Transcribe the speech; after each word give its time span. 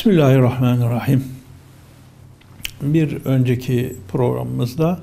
Bismillahirrahmanirrahim. 0.00 1.24
Bir 2.82 3.24
önceki 3.24 3.96
programımızda 4.08 5.00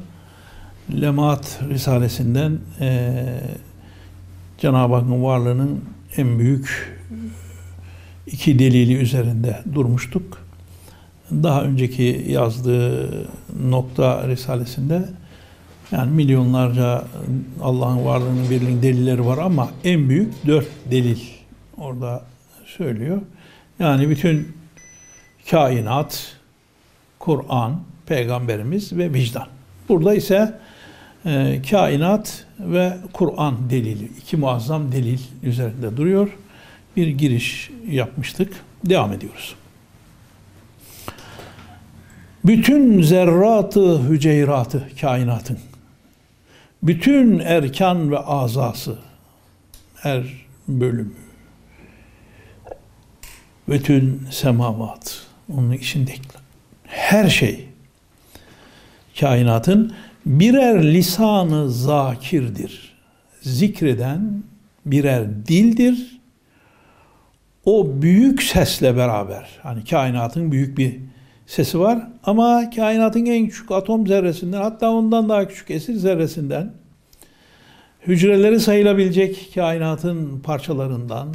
Lemaat 1.01 1.59
Risalesinden 1.69 2.59
e, 2.79 3.13
Cenab-ı 4.57 4.95
Hakk'ın 4.95 5.23
varlığının 5.23 5.85
en 6.17 6.39
büyük 6.39 6.97
iki 8.27 8.59
delili 8.59 8.93
üzerinde 8.93 9.61
durmuştuk. 9.75 10.41
Daha 11.31 11.63
önceki 11.63 12.25
yazdığı 12.27 13.27
nokta 13.69 14.27
Risalesinde 14.27 15.09
yani 15.91 16.11
milyonlarca 16.11 17.03
Allah'ın 17.61 18.05
varlığının 18.05 18.49
birliğinin 18.49 18.81
delilleri 18.81 19.25
var 19.25 19.37
ama 19.37 19.69
en 19.83 20.09
büyük 20.09 20.33
dört 20.47 20.67
delil 20.91 21.19
orada 21.77 22.23
söylüyor. 22.65 23.21
Yani 23.79 24.09
bütün 24.09 24.56
kainat, 25.49 26.35
Kur'an, 27.19 27.81
Peygamberimiz 28.05 28.93
ve 28.93 29.13
vicdan. 29.13 29.47
Burada 29.89 30.13
ise 30.13 30.59
e, 31.25 31.61
kainat 31.69 32.45
ve 32.59 32.97
Kur'an 33.13 33.69
delili, 33.69 34.05
iki 34.05 34.37
muazzam 34.37 34.91
delil 34.91 35.19
üzerinde 35.43 35.97
duruyor. 35.97 36.37
Bir 36.97 37.07
giriş 37.07 37.69
yapmıştık. 37.87 38.53
Devam 38.85 39.13
ediyoruz. 39.13 39.55
Bütün 42.45 43.01
zerratı, 43.01 43.99
hüceyratı, 43.99 44.89
kainatın, 45.01 45.59
bütün 46.83 47.39
erkan 47.39 48.11
ve 48.11 48.19
azası, 48.19 48.97
her 49.95 50.23
bölümü, 50.67 51.13
bütün 53.69 54.27
semavat, 54.31 55.26
onun 55.53 55.71
içindeki 55.71 56.21
her 56.83 57.29
şey, 57.29 57.65
kainatın 59.19 59.93
birer 60.25 60.93
lisanı 60.93 61.71
zakirdir. 61.71 62.97
Zikreden 63.41 64.43
birer 64.85 65.45
dildir. 65.47 66.19
O 67.65 68.01
büyük 68.01 68.43
sesle 68.43 68.97
beraber, 68.97 69.49
hani 69.63 69.85
kainatın 69.85 70.51
büyük 70.51 70.77
bir 70.77 70.99
sesi 71.47 71.79
var 71.79 72.07
ama 72.23 72.69
kainatın 72.69 73.25
en 73.25 73.47
küçük 73.47 73.71
atom 73.71 74.07
zerresinden 74.07 74.61
hatta 74.61 74.91
ondan 74.91 75.29
daha 75.29 75.47
küçük 75.47 75.71
esir 75.71 75.93
zerresinden 75.95 76.73
hücreleri 78.07 78.59
sayılabilecek 78.59 79.51
kainatın 79.55 80.39
parçalarından 80.39 81.33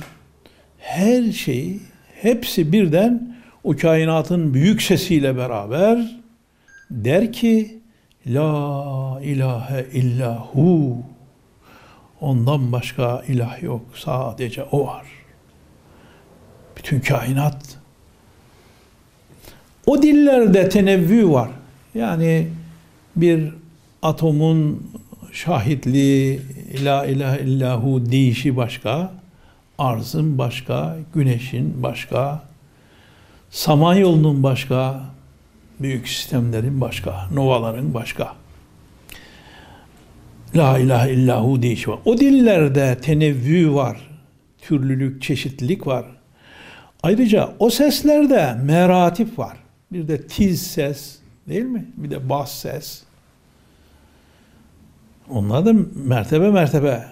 her 0.78 1.32
şeyi 1.32 1.80
hepsi 2.22 2.72
birden 2.72 3.36
o 3.64 3.76
kainatın 3.76 4.54
büyük 4.54 4.82
sesiyle 4.82 5.36
beraber 5.36 6.20
der 6.90 7.32
ki 7.32 7.78
La 8.26 9.20
ilahe 9.22 9.86
illahu 9.92 10.96
ondan 12.20 12.72
başka 12.72 13.22
ilah 13.28 13.62
yok 13.62 13.82
sadece 13.94 14.64
o 14.64 14.86
var. 14.86 15.06
Bütün 16.76 17.00
kainat 17.00 17.78
o 19.86 20.02
dillerde 20.02 20.68
tenevvü 20.68 21.30
var. 21.30 21.50
Yani 21.94 22.48
bir 23.16 23.52
atomun 24.02 24.90
şahitliği 25.32 26.40
la 26.84 27.06
ilahe 27.06 27.40
illahu 27.40 28.10
deyişi 28.10 28.56
başka, 28.56 29.12
arzın 29.78 30.38
başka, 30.38 30.96
güneşin 31.14 31.82
başka, 31.82 32.42
samanyolunun 33.52 34.42
başka, 34.42 35.00
büyük 35.80 36.08
sistemlerin 36.08 36.80
başka, 36.80 37.28
novaların 37.32 37.94
başka. 37.94 38.34
La 40.56 40.78
ilahe 40.78 41.12
illahu 41.12 41.62
deyişi 41.62 41.90
var. 41.90 41.98
O 42.04 42.18
dillerde 42.18 42.98
tenevvü 43.02 43.74
var, 43.74 44.10
türlülük, 44.58 45.22
çeşitlilik 45.22 45.86
var. 45.86 46.04
Ayrıca 47.02 47.54
o 47.58 47.70
seslerde 47.70 48.54
meratip 48.62 49.38
var. 49.38 49.56
Bir 49.92 50.08
de 50.08 50.26
tiz 50.26 50.62
ses 50.62 51.18
değil 51.48 51.64
mi? 51.64 51.86
Bir 51.96 52.10
de 52.10 52.28
bas 52.28 52.52
ses. 52.52 53.02
Onlar 55.30 55.66
da 55.66 55.72
mertebe 55.94 56.50
mertebe. 56.50 57.04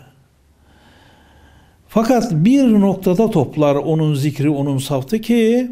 Fakat 1.89 2.33
bir 2.33 2.81
noktada 2.81 3.31
toplar 3.31 3.75
onun 3.75 4.15
zikri, 4.15 4.51
onun 4.51 4.79
saftı 4.79 5.21
ki 5.21 5.71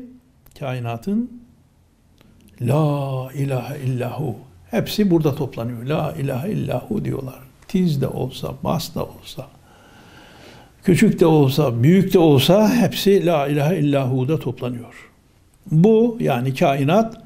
kainatın 0.59 1.43
La 2.61 3.29
ilahe 3.35 3.81
illahu. 3.81 4.37
Hepsi 4.71 5.11
burada 5.11 5.35
toplanıyor. 5.35 5.83
La 5.87 6.15
ilahe 6.19 6.51
illahu 6.53 7.05
diyorlar. 7.05 7.39
Tiz 7.69 8.01
de 8.01 8.09
olsa, 8.09 8.55
bas 8.65 8.95
da 8.95 9.05
olsa, 9.05 9.47
küçük 10.85 11.21
de 11.21 11.27
olsa, 11.27 11.83
büyük 11.83 12.15
de 12.15 12.19
olsa 12.19 12.75
hepsi 12.75 13.27
La 13.27 13.49
ilahe 13.49 13.79
illahu 13.79 14.41
toplanıyor. 14.41 15.11
Bu 15.71 16.17
yani 16.21 16.55
kainat 16.55 17.23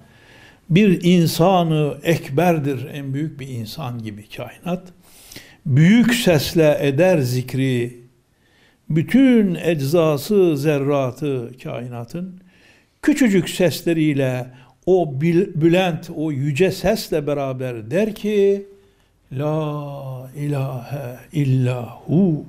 bir 0.71 1.05
insanı 1.05 1.95
ekberdir. 2.03 2.89
En 2.93 3.15
büyük 3.15 3.41
bir 3.41 3.49
insan 3.49 4.03
gibi 4.03 4.29
kainat. 4.29 4.83
Büyük 5.67 6.15
sesle 6.15 6.79
eder 6.81 7.19
zikri. 7.19 8.03
Bütün 8.91 9.55
eczası, 9.55 10.57
zerratı 10.57 11.51
kainatın 11.63 12.42
küçücük 13.03 13.51
sesleriyle 13.51 14.47
o 14.87 15.21
bülent, 15.21 16.11
o 16.17 16.33
yüce 16.33 16.71
sesle 16.71 17.27
beraber 17.27 17.91
der 17.91 18.15
ki 18.15 18.67
La 19.33 20.31
ilahe 20.37 21.19
illahu 21.33 22.45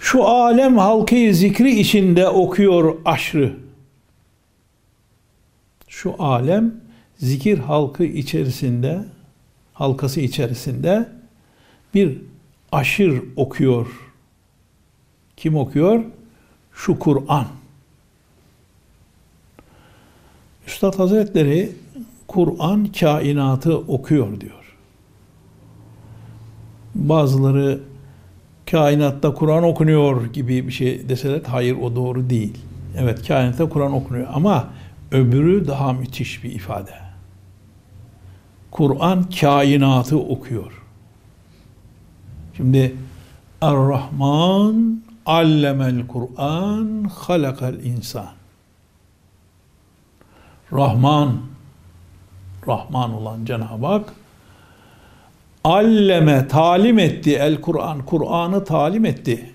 şu 0.00 0.24
alem 0.24 0.78
halkı 0.78 1.34
zikri 1.34 1.80
içinde 1.80 2.28
okuyor 2.28 2.96
aşrı. 3.04 3.56
Şu 5.88 6.14
alem 6.18 6.74
zikir 7.16 7.58
halkı 7.58 8.04
içerisinde, 8.04 9.04
halkası 9.72 10.20
içerisinde 10.20 11.08
bir 11.94 12.18
aşır 12.72 13.22
okuyor. 13.36 14.13
Kim 15.36 15.56
okuyor? 15.56 16.04
Şu 16.72 16.98
Kur'an. 16.98 17.46
Üstad 20.66 20.98
Hazretleri 20.98 21.72
Kur'an 22.28 22.86
kainatı 23.00 23.78
okuyor 23.78 24.40
diyor. 24.40 24.76
Bazıları 26.94 27.80
kainatta 28.70 29.34
Kur'an 29.34 29.64
okunuyor 29.64 30.26
gibi 30.26 30.66
bir 30.66 30.72
şey 30.72 31.08
deseler 31.08 31.40
hayır 31.46 31.76
o 31.76 31.96
doğru 31.96 32.30
değil. 32.30 32.58
Evet 32.98 33.28
kainatta 33.28 33.68
Kur'an 33.68 33.92
okunuyor 33.92 34.26
ama 34.32 34.68
öbürü 35.12 35.66
daha 35.66 35.92
müthiş 35.92 36.44
bir 36.44 36.52
ifade. 36.52 36.94
Kur'an 38.70 39.30
kainatı 39.40 40.18
okuyor. 40.18 40.82
Şimdi 42.56 42.96
Er-Rahman 43.60 45.03
allemel 45.26 46.06
Kur'an 46.06 47.04
halakal 47.04 47.74
insan. 47.74 48.30
Rahman 50.72 51.40
Rahman 52.68 53.14
olan 53.14 53.44
Cenab-ı 53.44 53.86
Hak 53.86 54.12
alleme 55.64 56.48
talim 56.48 56.98
etti 56.98 57.36
el 57.36 57.60
Kur'an 57.60 58.04
Kur'an'ı 58.04 58.64
talim 58.64 59.04
etti. 59.04 59.50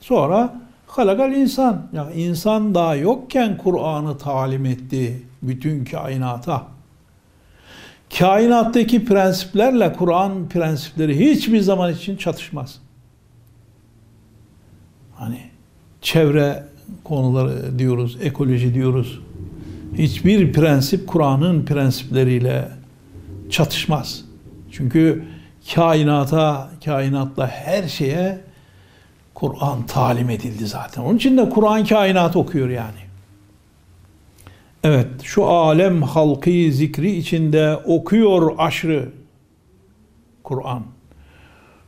Sonra 0.00 0.60
halakal 0.86 1.32
insan 1.32 1.86
yani 1.92 2.14
insan 2.14 2.74
daha 2.74 2.94
yokken 2.94 3.58
Kur'an'ı 3.58 4.18
talim 4.18 4.66
etti 4.66 5.22
bütün 5.42 5.84
kainata. 5.84 6.66
Kainattaki 8.18 9.04
prensiplerle 9.04 9.92
Kur'an 9.92 10.48
prensipleri 10.48 11.30
hiçbir 11.30 11.60
zaman 11.60 11.92
için 11.92 12.16
çatışmaz. 12.16 12.80
Hani 15.18 15.40
çevre 16.00 16.64
konuları 17.04 17.78
diyoruz, 17.78 18.18
ekoloji 18.22 18.74
diyoruz. 18.74 19.20
Hiçbir 19.94 20.52
prensip 20.52 21.06
Kur'an'ın 21.06 21.64
prensipleriyle 21.64 22.68
çatışmaz. 23.50 24.24
Çünkü 24.70 25.24
kainata, 25.74 26.70
kainatla 26.84 27.46
her 27.48 27.88
şeye 27.88 28.40
Kur'an 29.34 29.86
talim 29.86 30.30
edildi 30.30 30.66
zaten. 30.66 31.02
Onun 31.02 31.16
için 31.16 31.38
de 31.38 31.48
Kur'an 31.48 31.84
kainat 31.84 32.36
okuyor 32.36 32.68
yani. 32.68 33.08
Evet, 34.84 35.06
şu 35.22 35.44
alem 35.44 36.02
halkı 36.02 36.50
zikri 36.50 37.16
içinde 37.16 37.76
okuyor 37.76 38.54
aşrı 38.58 39.08
Kur'an. 40.42 40.82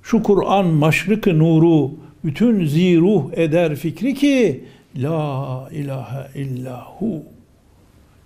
Şu 0.02 0.22
Kur'an 0.22 0.66
maşrıkı 0.66 1.38
nuru 1.38 1.90
bütün 2.24 2.66
ziruh 2.66 3.32
eder 3.32 3.76
fikri 3.76 4.14
ki 4.14 4.64
la 4.96 5.68
ilahe 5.72 6.40
illahu. 6.40 7.22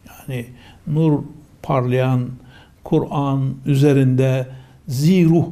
Yani 0.09 0.47
nur 0.87 1.23
parlayan 1.63 2.29
Kur'an 2.85 3.55
üzerinde 3.67 4.47
ziruh, 4.89 5.47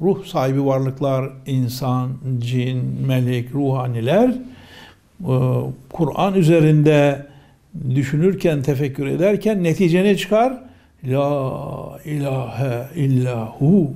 ruh 0.00 0.24
sahibi 0.24 0.66
varlıklar, 0.66 1.30
insan, 1.46 2.10
cin, 2.38 2.78
melek, 3.06 3.54
ruhaniler 3.54 4.28
e, 4.28 5.34
Kur'an 5.92 6.34
üzerinde 6.34 7.26
düşünürken, 7.94 8.62
tefekkür 8.62 9.06
ederken 9.06 9.62
netice 9.62 10.04
ne 10.04 10.16
çıkar? 10.16 10.62
La 11.04 12.00
ilahe 12.04 12.88
illahu. 12.96 13.90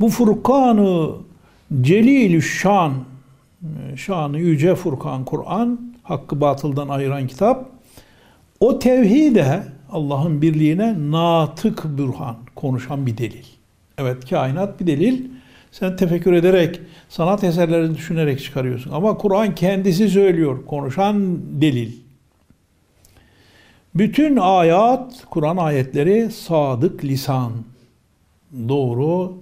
Bu 0.00 0.08
Furkanı 0.08 1.10
Celilü 1.80 2.42
Şan, 2.42 2.92
şanı 3.96 4.38
yüce 4.38 4.74
Furkan 4.74 5.24
Kur'an, 5.24 5.94
hakkı 6.02 6.40
batıldan 6.40 6.88
ayıran 6.88 7.26
kitap. 7.26 7.70
O 8.60 8.78
tevhide, 8.78 9.62
Allah'ın 9.92 10.42
birliğine 10.42 11.10
natık 11.10 11.98
bürhan, 11.98 12.36
konuşan 12.54 13.06
bir 13.06 13.18
delil. 13.18 13.44
Evet 13.98 14.30
kainat 14.30 14.80
bir 14.80 14.86
delil. 14.86 15.28
Sen 15.72 15.96
tefekkür 15.96 16.32
ederek, 16.32 16.80
sanat 17.08 17.44
eserlerini 17.44 17.96
düşünerek 17.96 18.42
çıkarıyorsun. 18.42 18.90
Ama 18.90 19.18
Kur'an 19.18 19.54
kendisi 19.54 20.08
söylüyor, 20.08 20.66
konuşan 20.66 21.38
delil. 21.60 21.92
Bütün 23.94 24.36
ayat, 24.36 25.24
Kur'an 25.30 25.56
ayetleri 25.56 26.30
sadık 26.30 27.04
lisan, 27.04 27.52
doğru, 28.68 29.32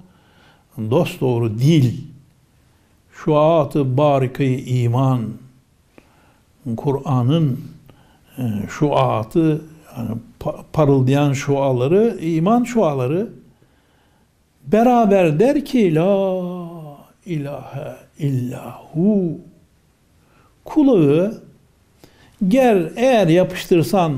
dost 0.79 1.21
doğru 1.21 1.59
dil, 1.59 1.95
şuat-ı 3.25 3.97
barikayı 3.97 4.65
iman, 4.67 5.21
Kur'an'ın 6.77 7.61
e, 8.39 8.43
şuatı, 8.69 9.63
yani 9.97 10.11
parıldayan 10.73 11.33
şuaları, 11.33 12.19
iman 12.21 12.65
şuaları. 12.65 13.29
Beraber 14.67 15.41
der 15.41 15.65
ki 15.65 15.95
la 15.95 16.43
ilahe 17.27 17.97
illahu. 18.19 19.39
Kulağı 20.65 21.43
ger 22.49 22.93
eğer 22.97 23.29
yapıştırsan 23.29 24.13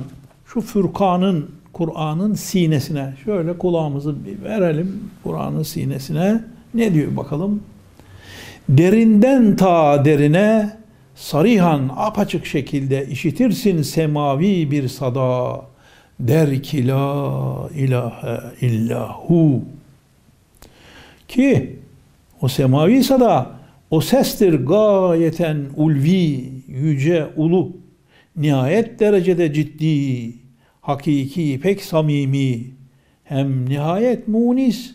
şu 0.47 0.61
Furkan'ın 0.61 1.51
Kur'an'ın 1.73 2.35
sinesine. 2.35 3.15
Şöyle 3.25 3.59
kulağımızı 3.59 4.25
bir 4.25 4.43
verelim 4.45 5.11
Kur'an'ın 5.25 5.63
sinesine. 5.63 6.45
Ne 6.75 6.95
diyor 6.95 7.17
bakalım 7.17 7.63
derinden 8.71 9.57
ta 9.57 10.05
derine 10.05 10.71
sarihan 11.15 11.91
apaçık 11.97 12.47
şekilde 12.47 13.07
işitirsin 13.07 13.83
semavi 13.83 14.71
bir 14.71 14.89
sada. 14.89 15.61
Der 16.21 16.63
ki 16.63 16.89
la 16.89 17.69
ilahe 17.77 18.41
illahu. 18.61 19.63
Ki 21.29 21.77
o 22.41 22.49
semavi 22.49 23.05
sada 23.05 23.51
o 23.91 24.01
sestir 24.01 24.55
gayeten 24.55 25.67
ulvi, 25.77 26.49
yüce, 26.69 27.27
ulu, 27.37 27.77
nihayet 28.37 29.01
derecede 29.01 29.53
ciddi, 29.53 30.33
hakiki, 30.81 31.61
pek 31.63 31.83
samimi, 31.83 32.65
hem 33.25 33.69
nihayet 33.69 34.29
munis, 34.29 34.95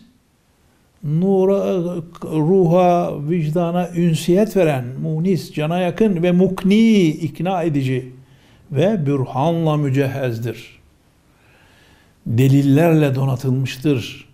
nura, 1.06 1.84
ruha, 2.24 3.12
vicdana 3.28 3.90
ünsiyet 3.96 4.56
veren, 4.56 4.84
munis, 5.02 5.52
cana 5.52 5.78
yakın 5.78 6.22
ve 6.22 6.32
mukni, 6.32 7.06
ikna 7.06 7.62
edici 7.62 8.12
ve 8.72 9.06
bürhanla 9.06 9.76
mücehezdir. 9.76 10.78
Delillerle 12.26 13.14
donatılmıştır. 13.14 14.26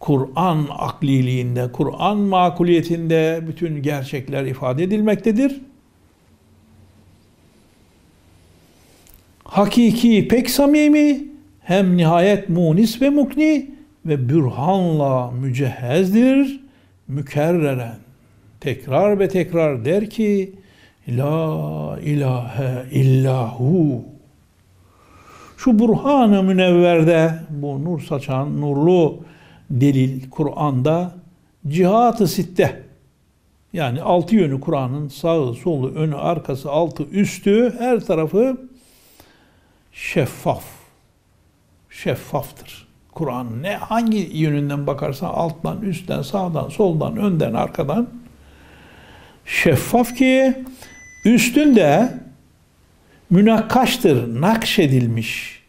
Kur'an 0.00 0.66
akliliğinde, 0.78 1.72
Kur'an 1.72 2.16
makuliyetinde 2.16 3.40
bütün 3.48 3.82
gerçekler 3.82 4.44
ifade 4.44 4.84
edilmektedir. 4.84 5.60
Hakiki 9.44 10.28
pek 10.28 10.50
samimi, 10.50 11.24
hem 11.60 11.96
nihayet 11.96 12.48
munis 12.48 13.02
ve 13.02 13.10
mukni 13.10 13.73
ve 14.06 14.28
bürhanla 14.28 15.30
mücehezdir, 15.30 16.60
mükerreren. 17.08 17.98
Tekrar 18.60 19.18
ve 19.18 19.28
tekrar 19.28 19.84
der 19.84 20.10
ki, 20.10 20.52
La 21.08 21.98
ilahe 22.02 22.86
illahu. 22.90 24.04
Şu 25.56 25.78
burhan-ı 25.78 26.42
münevverde, 26.42 27.34
bu 27.50 27.84
nur 27.84 28.00
saçan, 28.00 28.60
nurlu 28.60 29.20
delil 29.70 30.30
Kur'an'da 30.30 31.14
cihat-ı 31.68 32.28
sitte 32.28 32.82
yani 33.72 34.02
altı 34.02 34.34
yönü 34.34 34.60
Kur'an'ın 34.60 35.08
sağı, 35.08 35.54
solu, 35.54 35.94
önü, 35.94 36.14
arkası, 36.14 36.70
altı, 36.70 37.02
üstü 37.02 37.74
her 37.78 38.00
tarafı 38.00 38.56
şeffaf. 39.92 40.64
Şeffaftır. 41.90 42.93
Kur'an 43.14 43.62
ne 43.62 43.76
hangi 43.76 44.30
yönünden 44.32 44.86
bakarsan 44.86 45.28
alttan, 45.28 45.82
üstten, 45.82 46.22
sağdan, 46.22 46.68
soldan, 46.68 47.16
önden, 47.16 47.54
arkadan 47.54 48.08
şeffaf 49.44 50.16
ki 50.16 50.64
üstünde 51.24 52.14
münakkaştır, 53.30 54.40
nakşedilmiş, 54.40 55.62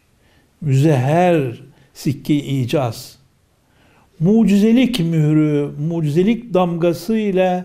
müzeher, 0.60 1.62
sikke 1.94 2.34
icaz, 2.34 3.18
mucizelik 4.20 5.00
mührü, 5.00 5.70
mucizelik 5.88 6.54
damgası 6.54 7.16
ile 7.16 7.64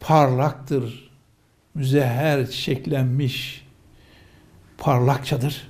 parlaktır, 0.00 1.10
müzeher 1.74 2.50
çiçeklenmiş, 2.50 3.66
parlakçadır. 4.78 5.68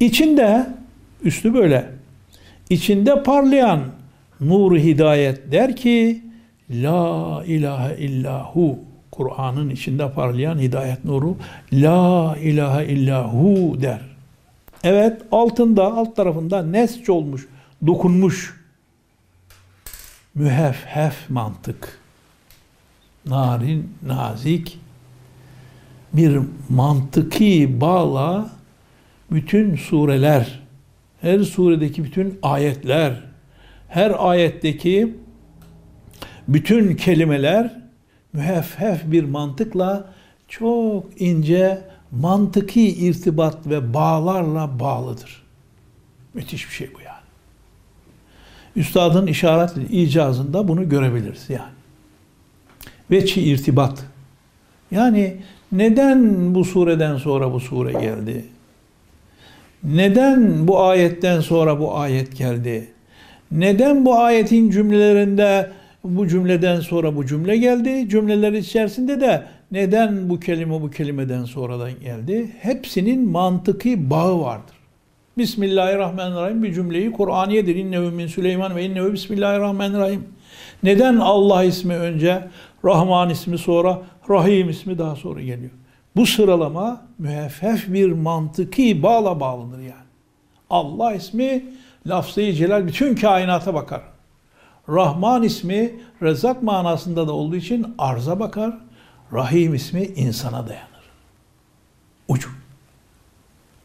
İçinde, 0.00 0.66
üstü 1.22 1.54
böyle, 1.54 1.90
içinde 2.70 3.22
parlayan 3.22 3.80
nur 4.40 4.78
hidayet 4.78 5.52
der 5.52 5.76
ki, 5.76 6.22
La 6.70 7.44
ilahe 7.46 7.96
illahu, 7.96 8.78
Kur'an'ın 9.10 9.70
içinde 9.70 10.12
parlayan 10.12 10.58
hidayet 10.58 11.04
nuru, 11.04 11.36
La 11.72 12.36
ilahe 12.36 12.86
illahu 12.86 13.76
der. 13.80 14.00
Evet, 14.84 15.22
altında, 15.32 15.84
alt 15.84 16.16
tarafında 16.16 16.62
nesç 16.62 17.08
olmuş, 17.08 17.48
dokunmuş, 17.86 18.60
mühefhef 20.34 21.30
mantık, 21.30 21.98
narin, 23.26 23.94
nazik, 24.06 24.78
bir 26.12 26.38
mantıki 26.68 27.80
bağla 27.80 28.50
bütün 29.30 29.76
sureler, 29.76 30.57
her 31.20 31.38
suredeki 31.38 32.04
bütün 32.04 32.38
ayetler, 32.42 33.22
her 33.88 34.14
ayetteki 34.18 35.14
bütün 36.48 36.96
kelimeler 36.96 37.80
müheffef 38.32 39.12
bir 39.12 39.24
mantıkla 39.24 40.12
çok 40.48 41.20
ince 41.20 41.82
mantıki 42.10 42.88
irtibat 42.88 43.66
ve 43.66 43.94
bağlarla 43.94 44.80
bağlıdır. 44.80 45.42
Müthiş 46.34 46.68
bir 46.68 46.74
şey 46.74 46.94
bu 46.94 47.00
yani. 47.00 47.18
Üstadın 48.76 49.26
işaret 49.26 49.72
icazında 49.90 50.68
bunu 50.68 50.88
görebiliriz 50.88 51.50
yani. 51.50 51.72
Veçi 53.10 53.42
irtibat. 53.42 54.04
Yani 54.90 55.36
neden 55.72 56.54
bu 56.54 56.64
sureden 56.64 57.16
sonra 57.16 57.52
bu 57.52 57.60
sure 57.60 57.92
geldi? 57.92 58.44
Neden 59.84 60.68
bu 60.68 60.82
ayetten 60.82 61.40
sonra 61.40 61.80
bu 61.80 61.96
ayet 61.96 62.36
geldi? 62.36 62.88
Neden 63.52 64.04
bu 64.04 64.18
ayetin 64.18 64.70
cümlelerinde 64.70 65.70
bu 66.04 66.28
cümleden 66.28 66.80
sonra 66.80 67.16
bu 67.16 67.26
cümle 67.26 67.56
geldi? 67.56 68.08
Cümleler 68.08 68.52
içerisinde 68.52 69.20
de 69.20 69.42
neden 69.72 70.30
bu 70.30 70.40
kelime 70.40 70.82
bu 70.82 70.90
kelimeden 70.90 71.44
sonradan 71.44 72.00
geldi? 72.00 72.50
Hepsinin 72.60 73.28
mantıki 73.28 74.10
bağı 74.10 74.40
vardır. 74.40 74.74
Bismillahirrahmanirrahim 75.38 76.62
bir 76.62 76.74
cümleyi 76.74 77.12
Kur'aniyedir. 77.12 77.76
İnnehu 77.76 78.10
min 78.10 78.26
Süleyman 78.26 78.76
ve 78.76 78.84
innehu 78.84 79.12
Bismillahirrahmanirrahim. 79.12 80.24
Neden 80.82 81.16
Allah 81.16 81.64
ismi 81.64 81.94
önce, 81.94 82.48
Rahman 82.84 83.30
ismi 83.30 83.58
sonra, 83.58 84.02
Rahim 84.30 84.68
ismi 84.68 84.98
daha 84.98 85.16
sonra 85.16 85.40
geliyor? 85.40 85.70
Bu 86.16 86.26
sıralama 86.26 87.06
müheffef 87.18 87.92
bir 87.92 88.12
mantıki 88.12 89.02
bağla 89.02 89.40
bağlıdır 89.40 89.78
yani. 89.78 90.08
Allah 90.70 91.14
ismi 91.14 91.64
lafzı 92.06 92.52
celal 92.52 92.86
bütün 92.86 93.16
kainata 93.16 93.74
bakar. 93.74 94.02
Rahman 94.88 95.42
ismi 95.42 95.94
Rezzak 96.22 96.62
manasında 96.62 97.28
da 97.28 97.32
olduğu 97.32 97.56
için 97.56 97.94
arza 97.98 98.40
bakar. 98.40 98.78
Rahim 99.32 99.74
ismi 99.74 100.02
insana 100.02 100.68
dayanır. 100.68 100.88
Ucu. 102.28 102.48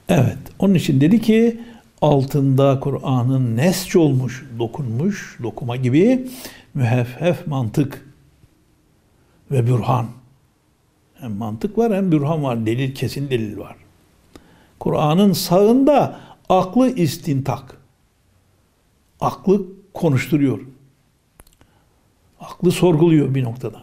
Evet, 0.09 0.39
onun 0.59 0.75
için 0.75 1.01
dedi 1.01 1.21
ki 1.21 1.61
altında 2.03 2.81
Kur'an'ın 2.81 3.57
nesç 3.57 3.97
olmuş, 3.97 4.47
dokunmuş, 4.59 5.39
dokuma 5.43 5.77
gibi 5.77 6.29
müheffef 6.75 7.47
mantık 7.47 8.12
ve 9.53 9.67
bürhan. 9.67 10.07
Hem 11.15 11.33
mantık 11.33 11.79
var 11.79 11.95
hem 11.95 12.13
bürhan 12.13 12.45
var, 12.45 12.67
delil 12.67 12.95
kesin 12.95 13.31
delil 13.31 13.59
var. 13.59 13.77
Kur'an'ın 14.81 15.33
sağında 15.33 16.21
aklı 16.49 16.91
istintak. 16.91 17.77
Aklı 19.21 19.63
konuşturuyor. 19.95 20.61
Aklı 22.41 22.73
sorguluyor 22.73 23.35
bir 23.35 23.45
noktadan. 23.45 23.83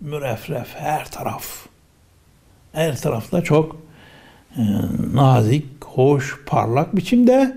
Mürefref 0.00 0.74
her 0.76 1.10
taraf. 1.10 1.66
Her 2.72 2.96
tarafta 3.00 3.42
çok 3.42 3.76
e, 4.56 4.62
nazik, 5.14 5.84
hoş, 5.84 6.40
parlak 6.46 6.96
biçimde 6.96 7.56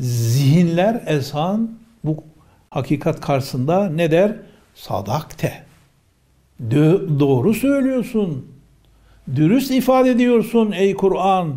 zihinler 0.00 1.02
esan 1.06 1.78
bu 2.04 2.24
hakikat 2.70 3.20
karşısında 3.20 3.90
ne 3.90 4.10
der? 4.10 4.36
Sadakte. 4.74 5.67
Doğru 7.20 7.54
söylüyorsun. 7.54 8.46
Dürüst 9.36 9.70
ifade 9.70 10.10
ediyorsun 10.10 10.72
ey 10.72 10.94
Kur'an. 10.94 11.54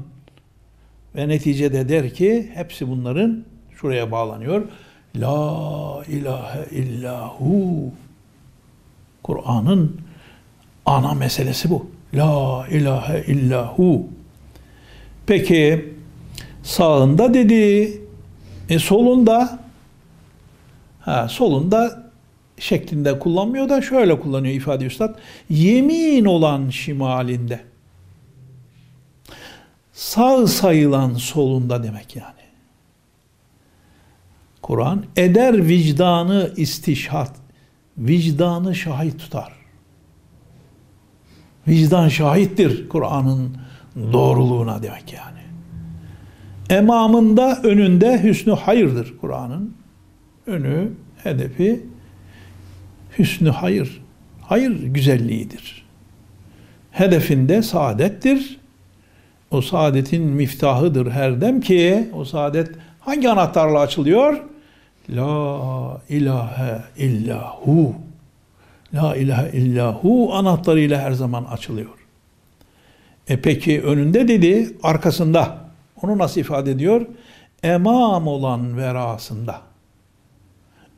Ve 1.15 1.27
neticede 1.27 1.89
der 1.89 2.13
ki 2.13 2.51
hepsi 2.53 2.87
bunların 2.87 3.43
şuraya 3.75 4.11
bağlanıyor. 4.11 4.65
La 5.15 6.03
ilahe 6.07 6.75
illahu. 6.75 7.91
Kur'an'ın 9.23 10.01
ana 10.85 11.13
meselesi 11.13 11.69
bu. 11.69 11.87
La 12.13 12.67
ilahe 12.67 13.23
illahu. 13.27 14.07
Peki 15.25 15.93
sağında 16.63 17.33
dedi, 17.33 18.01
e 18.69 18.79
solunda 18.79 19.59
ha 20.99 21.27
solunda 21.27 22.10
şeklinde 22.61 23.19
kullanmıyor 23.19 23.69
da 23.69 23.81
şöyle 23.81 24.19
kullanıyor 24.19 24.55
ifade 24.55 24.85
üstad. 24.85 25.15
Yemin 25.49 26.25
olan 26.25 26.69
şimalinde. 26.69 27.59
Sağ 29.93 30.47
sayılan 30.47 31.13
solunda 31.13 31.83
demek 31.83 32.15
yani. 32.15 32.41
Kur'an 34.61 35.05
eder 35.15 35.67
vicdanı 35.67 36.53
istişhat. 36.57 37.31
Vicdanı 37.97 38.75
şahit 38.75 39.19
tutar. 39.19 39.53
Vicdan 41.67 42.09
şahittir 42.09 42.89
Kur'an'ın 42.89 43.57
doğruluğuna 44.13 44.83
demek 44.83 45.13
yani. 45.13 45.39
Emamında, 46.69 47.61
önünde 47.63 48.23
hüsnü 48.23 48.53
hayırdır 48.53 49.17
Kur'an'ın. 49.21 49.73
Önü, 50.47 50.91
hedefi 51.23 51.85
hüsnü 53.19 53.49
hayır. 53.49 54.01
Hayır 54.41 54.83
güzelliğidir. 54.83 55.85
Hedefinde 56.91 57.61
saadettir. 57.61 58.59
O 59.51 59.61
saadetin 59.61 60.23
miftahıdır 60.23 61.11
her 61.11 61.41
dem 61.41 61.61
ki 61.61 62.09
o 62.13 62.25
saadet 62.25 62.69
hangi 62.99 63.29
anahtarla 63.29 63.79
açılıyor? 63.79 64.41
La 65.09 66.01
ilahe 66.09 66.81
illahu. 66.97 67.95
La 68.93 69.15
ilahe 69.15 69.57
illahu 69.57 70.33
anahtarıyla 70.33 71.01
her 71.01 71.11
zaman 71.11 71.43
açılıyor. 71.43 71.89
E 73.27 73.41
peki 73.41 73.81
önünde 73.81 74.27
dedi, 74.27 74.77
arkasında. 74.83 75.57
Onu 76.01 76.17
nasıl 76.17 76.41
ifade 76.41 76.71
ediyor? 76.71 77.05
Emam 77.63 78.27
olan 78.27 78.77
verasında. 78.77 79.61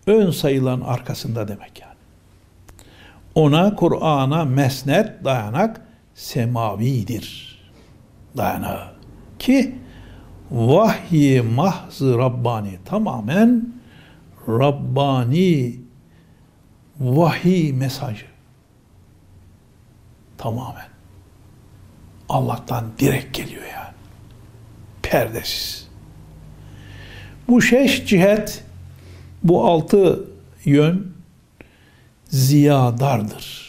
Ön 0.07 0.31
sayılan 0.31 0.81
arkasında 0.81 1.47
demek 1.47 1.81
yani. 1.81 1.92
Ona 3.35 3.75
Kur'an'a 3.75 4.45
mesnet, 4.45 5.23
dayanak 5.23 5.81
semavidir. 6.15 7.59
Dayanağı. 8.37 8.93
Ki 9.39 9.75
vahyi 10.51 11.41
mahzı 11.41 12.17
Rabbani 12.17 12.79
tamamen 12.85 13.73
Rabbani 14.47 15.79
vahiy 16.99 17.73
mesajı. 17.73 18.25
Tamamen. 20.37 20.87
Allah'tan 22.29 22.85
direkt 22.99 23.37
geliyor 23.37 23.63
yani. 23.63 23.93
Perdesiz. 25.01 25.87
Bu 27.47 27.61
şeş 27.61 28.05
cihet, 28.05 28.63
bu 29.43 29.65
altı 29.67 30.29
yön 30.65 31.12
ziyadardır. 32.33 33.63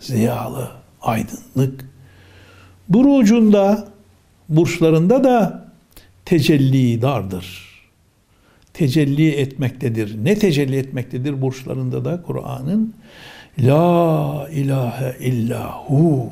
Ziyalı, 0.00 0.70
aydınlık. 1.00 1.84
Burucunda, 2.88 3.88
burçlarında 4.48 5.24
da 5.24 5.68
tecelli 6.24 7.02
dardır. 7.02 7.72
Tecelli 8.72 9.30
etmektedir. 9.30 10.24
Ne 10.24 10.38
tecelli 10.38 10.76
etmektedir 10.76 11.42
burçlarında 11.42 12.04
da 12.04 12.22
Kur'an'ın? 12.22 12.94
La 13.58 14.48
ilahe 14.52 15.16
illahu 15.20 16.30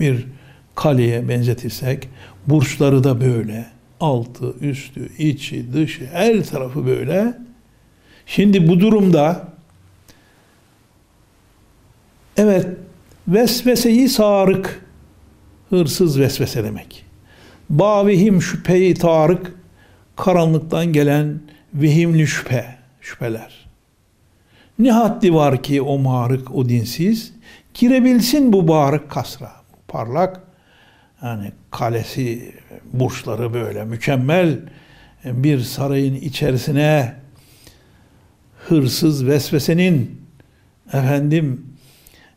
bir 0.00 0.26
kaleye 0.74 1.28
benzetirsek 1.28 2.08
burçları 2.46 3.04
da 3.04 3.20
böyle. 3.20 3.66
Altı, 4.00 4.54
üstü, 4.60 5.08
içi, 5.18 5.72
dışı 5.72 6.06
her 6.06 6.44
tarafı 6.44 6.86
böyle. 6.86 7.34
Şimdi 8.34 8.68
bu 8.68 8.80
durumda 8.80 9.48
evet 12.36 12.66
vesveseyi 13.28 14.08
sarık 14.08 14.86
hırsız 15.70 16.20
vesvese 16.20 16.64
demek. 16.64 17.04
Bavihim 17.70 18.42
şüpheyi 18.42 18.94
tarık 18.94 19.52
karanlıktan 20.16 20.92
gelen 20.92 21.40
vehimli 21.74 22.26
şüphe, 22.26 22.76
şüpheler. 23.00 23.66
Ne 24.78 24.90
haddi 24.90 25.34
var 25.34 25.62
ki 25.62 25.82
o 25.82 25.98
marık, 25.98 26.54
o 26.54 26.68
dinsiz 26.68 27.32
girebilsin 27.74 28.52
bu 28.52 28.68
bağırık 28.68 29.10
kasra 29.10 29.52
parlak 29.88 30.40
yani 31.22 31.52
kalesi, 31.70 32.54
burçları 32.92 33.54
böyle 33.54 33.84
mükemmel 33.84 34.58
bir 35.24 35.60
sarayın 35.60 36.14
içerisine 36.14 37.21
hırsız 38.68 39.26
vesvesenin 39.26 40.20
efendim 40.88 41.66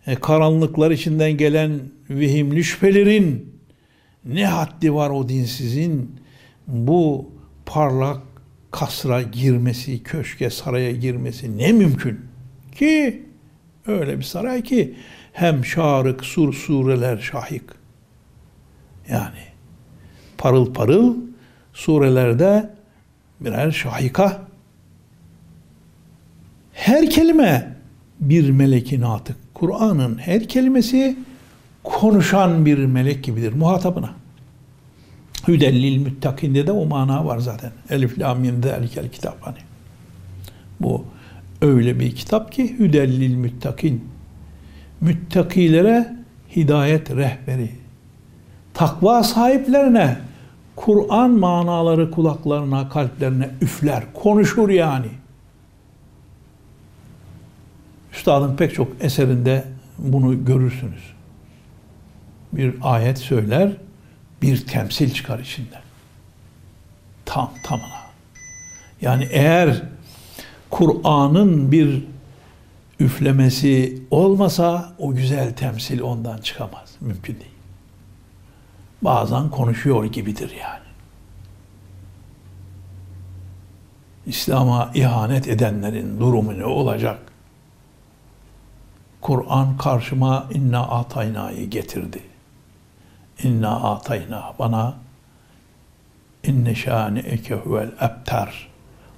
e, 0.07 0.15
karanlıklar 0.15 0.91
içinden 0.91 1.37
gelen 1.37 1.79
vehimli 2.09 2.63
şüphelerin 2.63 3.55
ne 4.25 4.45
haddi 4.45 4.93
var 4.93 5.09
o 5.09 5.29
dinsizin 5.29 6.15
bu 6.67 7.31
parlak 7.65 8.21
kasra 8.71 9.21
girmesi, 9.21 10.03
köşke, 10.03 10.49
saraya 10.49 10.91
girmesi 10.91 11.57
ne 11.57 11.71
mümkün 11.71 12.19
ki 12.75 13.23
öyle 13.87 14.17
bir 14.17 14.23
saray 14.23 14.63
ki 14.63 14.95
hem 15.33 15.65
şarık, 15.65 16.25
sur, 16.25 16.53
sureler 16.53 17.17
şahik. 17.17 17.63
Yani 19.09 19.39
parıl 20.37 20.73
parıl 20.73 21.15
surelerde 21.73 22.69
birer 23.39 23.71
şahika. 23.71 24.44
Her 26.75 27.09
kelime 27.09 27.75
bir 28.19 28.49
melekin 28.49 29.01
atık. 29.01 29.37
Kur'an'ın 29.53 30.17
her 30.17 30.47
kelimesi 30.47 31.17
konuşan 31.83 32.65
bir 32.65 32.77
melek 32.77 33.23
gibidir 33.23 33.53
muhatabına. 33.53 34.09
Hüdellil 35.47 35.97
müttakinde 35.97 36.67
de 36.67 36.71
o 36.71 36.85
mana 36.85 37.25
var 37.25 37.39
zaten. 37.39 37.71
Elif 37.89 38.19
lam 38.19 38.39
mim 38.39 38.63
zelikel 38.63 39.09
kitap 39.09 39.37
hani. 39.41 39.57
Bu 40.81 41.05
öyle 41.61 41.99
bir 41.99 42.15
kitap 42.15 42.51
ki 42.51 42.79
hüdellil 42.79 43.35
müttakin. 43.35 44.03
Müttakilere 45.01 46.15
hidayet 46.55 47.11
rehberi. 47.11 47.69
Takva 48.73 49.23
sahiplerine 49.23 50.17
Kur'an 50.75 51.31
manaları 51.31 52.11
kulaklarına, 52.11 52.89
kalplerine 52.89 53.49
üfler, 53.61 54.03
konuşur 54.13 54.69
yani. 54.69 55.07
Üstadın 58.15 58.55
pek 58.55 58.73
çok 58.73 58.87
eserinde 58.99 59.63
bunu 59.97 60.45
görürsünüz. 60.45 61.13
Bir 62.53 62.75
ayet 62.81 63.17
söyler, 63.17 63.71
bir 64.41 64.67
temsil 64.67 65.13
çıkar 65.13 65.39
içinden. 65.39 65.81
Tam 67.25 67.51
tamına. 67.65 68.05
Yani 69.01 69.27
eğer 69.31 69.81
Kur'an'ın 70.69 71.71
bir 71.71 72.03
üflemesi 72.99 74.01
olmasa 74.11 74.93
o 74.97 75.13
güzel 75.15 75.53
temsil 75.53 76.01
ondan 76.01 76.37
çıkamaz. 76.37 76.95
Mümkün 77.01 77.33
değil. 77.33 77.51
Bazen 79.01 79.49
konuşuyor 79.49 80.05
gibidir 80.05 80.51
yani. 80.61 80.85
İslam'a 84.25 84.91
ihanet 84.93 85.47
edenlerin 85.47 86.19
durumu 86.19 86.59
ne 86.59 86.65
olacak? 86.65 87.19
Kur'an 89.25 89.77
karşıma 89.77 90.47
inna 90.53 90.87
atayna'yı 90.87 91.69
getirdi. 91.69 92.19
İnna 93.43 93.91
atayna 93.91 94.53
bana 94.59 94.95
inne 96.43 96.75
şani 96.75 97.19
eke 97.19 97.55
huvel 97.55 97.91
ebter 98.01 98.67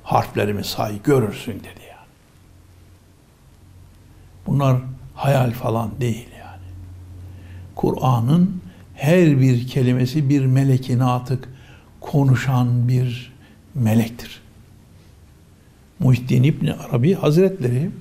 harflerimi 0.04 0.64
say 0.64 1.02
görürsün 1.04 1.54
dedi 1.54 1.84
yani. 1.90 2.08
Bunlar 4.48 4.78
hayal 5.16 5.52
falan 5.52 5.92
değil 6.02 6.28
yani. 6.40 6.66
Kur'an'ın 7.76 8.62
her 8.96 9.40
bir 9.40 9.68
kelimesi 9.68 10.30
bir 10.30 10.46
melekin 10.46 11.00
atık 11.00 11.50
konuşan 12.02 12.88
bir 12.88 13.34
melektir. 13.76 14.42
Muhittin 16.00 16.44
İbni 16.44 16.74
Arabi 16.74 17.14
Hazretleri 17.14 17.92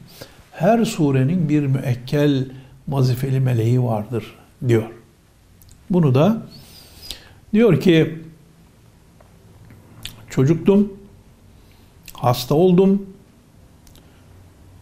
her 0.56 0.84
surenin 0.84 1.48
bir 1.48 1.66
müekkel 1.66 2.48
vazifeli 2.88 3.40
meleği 3.40 3.82
vardır 3.82 4.34
diyor. 4.68 4.90
Bunu 5.90 6.14
da 6.14 6.42
diyor 7.52 7.80
ki 7.80 8.22
çocuktum, 10.30 10.92
hasta 12.12 12.54
oldum. 12.54 13.06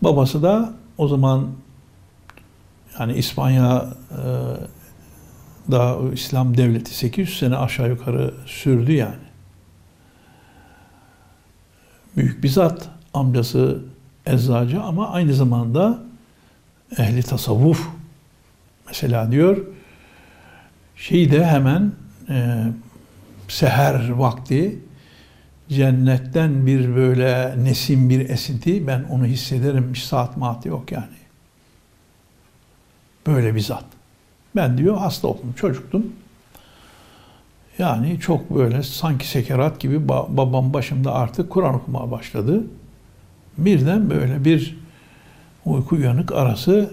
Babası 0.03 0.43
da 0.43 0.75
o 0.99 1.09
zaman 1.09 1.51
yani 2.99 3.13
İspanya 3.13 3.95
e, 4.11 4.23
da 5.73 5.99
İslam 6.13 6.57
devleti 6.57 6.95
800 6.95 7.39
sene 7.39 7.57
aşağı 7.57 7.89
yukarı 7.89 8.35
sürdü 8.47 8.93
yani. 8.93 9.25
Büyük 12.17 12.43
bir 12.43 12.49
zat 12.49 12.89
amcası 13.15 13.94
eczacı 14.27 14.83
ama 14.83 15.11
aynı 15.11 15.35
zamanda 15.35 15.99
ehli 16.99 17.23
tasavvuf. 17.23 17.89
Mesela 18.87 19.31
diyor 19.33 19.67
şeyi 20.97 21.31
de 21.31 21.47
hemen 21.47 21.93
e, 22.29 22.65
seher 23.49 24.11
vakti 24.11 24.79
cennetten 25.69 26.67
bir 26.67 26.97
böyle 26.97 27.55
nesim 27.65 28.11
bir 28.11 28.31
esinti 28.31 28.87
ben 28.87 29.05
onu 29.11 29.27
hissederim 29.27 29.91
hiç 29.95 30.03
saat 30.03 30.37
maat 30.37 30.67
yok 30.67 30.93
yani. 30.93 31.07
Böyle 33.27 33.55
bir 33.55 33.61
zat. 33.61 33.85
Ben 34.57 34.79
diyor 34.79 34.99
hasta 34.99 35.29
oldum 35.29 35.55
çocuktum. 35.57 36.13
Yani 37.79 38.21
çok 38.21 38.55
böyle 38.55 38.83
sanki 38.83 39.29
sekerat 39.29 39.81
gibi 39.81 40.09
babam 40.09 40.73
başımda 40.73 41.15
artık 41.15 41.51
Kur'an 41.51 41.75
okumaya 41.75 42.11
başladı. 42.11 42.65
Birden 43.59 44.11
böyle 44.11 44.45
bir 44.45 44.77
uyku 45.65 45.97
uyanık 45.97 46.33
arası 46.33 46.91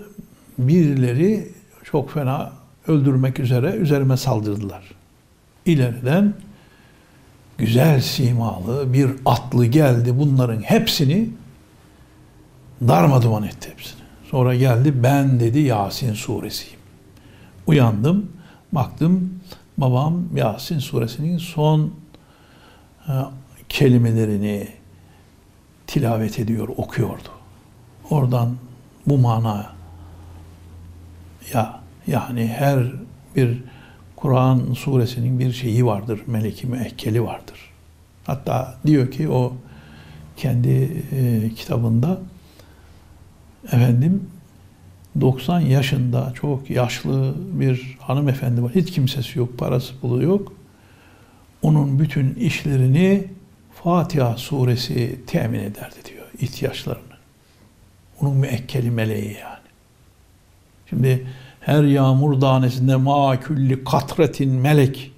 birileri 0.57 1.51
çok 1.83 2.11
fena 2.11 2.53
öldürmek 2.87 3.39
üzere 3.39 3.71
üzerime 3.71 4.17
saldırdılar. 4.17 4.83
İleriden 5.65 6.33
güzel 7.57 8.01
simalı 8.01 8.93
bir 8.93 9.09
atlı 9.25 9.65
geldi 9.65 10.19
bunların 10.19 10.61
hepsini 10.61 11.29
darmaduman 12.87 13.43
etti 13.43 13.69
hepsini. 13.71 14.01
Sonra 14.31 14.55
geldi 14.55 15.03
ben 15.03 15.39
dedi 15.39 15.59
Yasin 15.59 16.13
suresiyim. 16.13 16.79
Uyandım, 17.67 18.31
baktım 18.71 19.39
babam 19.77 20.23
Yasin 20.35 20.79
suresinin 20.79 21.37
son 21.37 21.93
e, 23.07 23.13
kelimelerini 23.69 24.67
tilavet 25.91 26.39
ediyor, 26.39 26.67
okuyordu. 26.77 27.29
Oradan 28.09 28.55
bu 29.07 29.17
mana 29.17 29.73
ya 31.53 31.79
yani 32.07 32.47
her 32.47 32.83
bir 33.35 33.63
Kur'an 34.15 34.73
suresinin 34.73 35.39
bir 35.39 35.51
şeyi 35.53 35.85
vardır, 35.85 36.21
meleki 36.27 36.67
müekkeli 36.67 37.23
vardır. 37.23 37.59
Hatta 38.23 38.75
diyor 38.85 39.11
ki 39.11 39.29
o 39.29 39.53
kendi 40.37 41.03
e, 41.11 41.49
kitabında 41.55 42.19
efendim 43.65 44.29
90 45.21 45.59
yaşında 45.59 46.33
çok 46.35 46.69
yaşlı 46.69 47.35
bir 47.53 47.97
hanımefendi 47.99 48.63
var. 48.63 48.71
Hiç 48.75 48.91
kimsesi 48.91 49.39
yok, 49.39 49.57
parası 49.57 49.99
pulu 49.99 50.23
yok. 50.23 50.53
Onun 51.61 51.99
bütün 51.99 52.35
işlerini 52.35 53.27
Fatiha 53.73 54.37
suresi 54.37 55.21
temin 55.27 55.59
ederdi 55.59 55.95
diyor 56.05 56.25
ihtiyaçlarını. 56.39 57.01
Onun 58.21 58.35
müekkeli 58.35 58.91
meleği 58.91 59.37
yani. 59.41 59.57
Şimdi 60.89 61.27
her 61.59 61.83
yağmur 61.83 62.41
tanesinde 62.41 62.95
ma 62.95 63.39
külli 63.39 63.83
katretin 63.83 64.51
melek. 64.51 65.11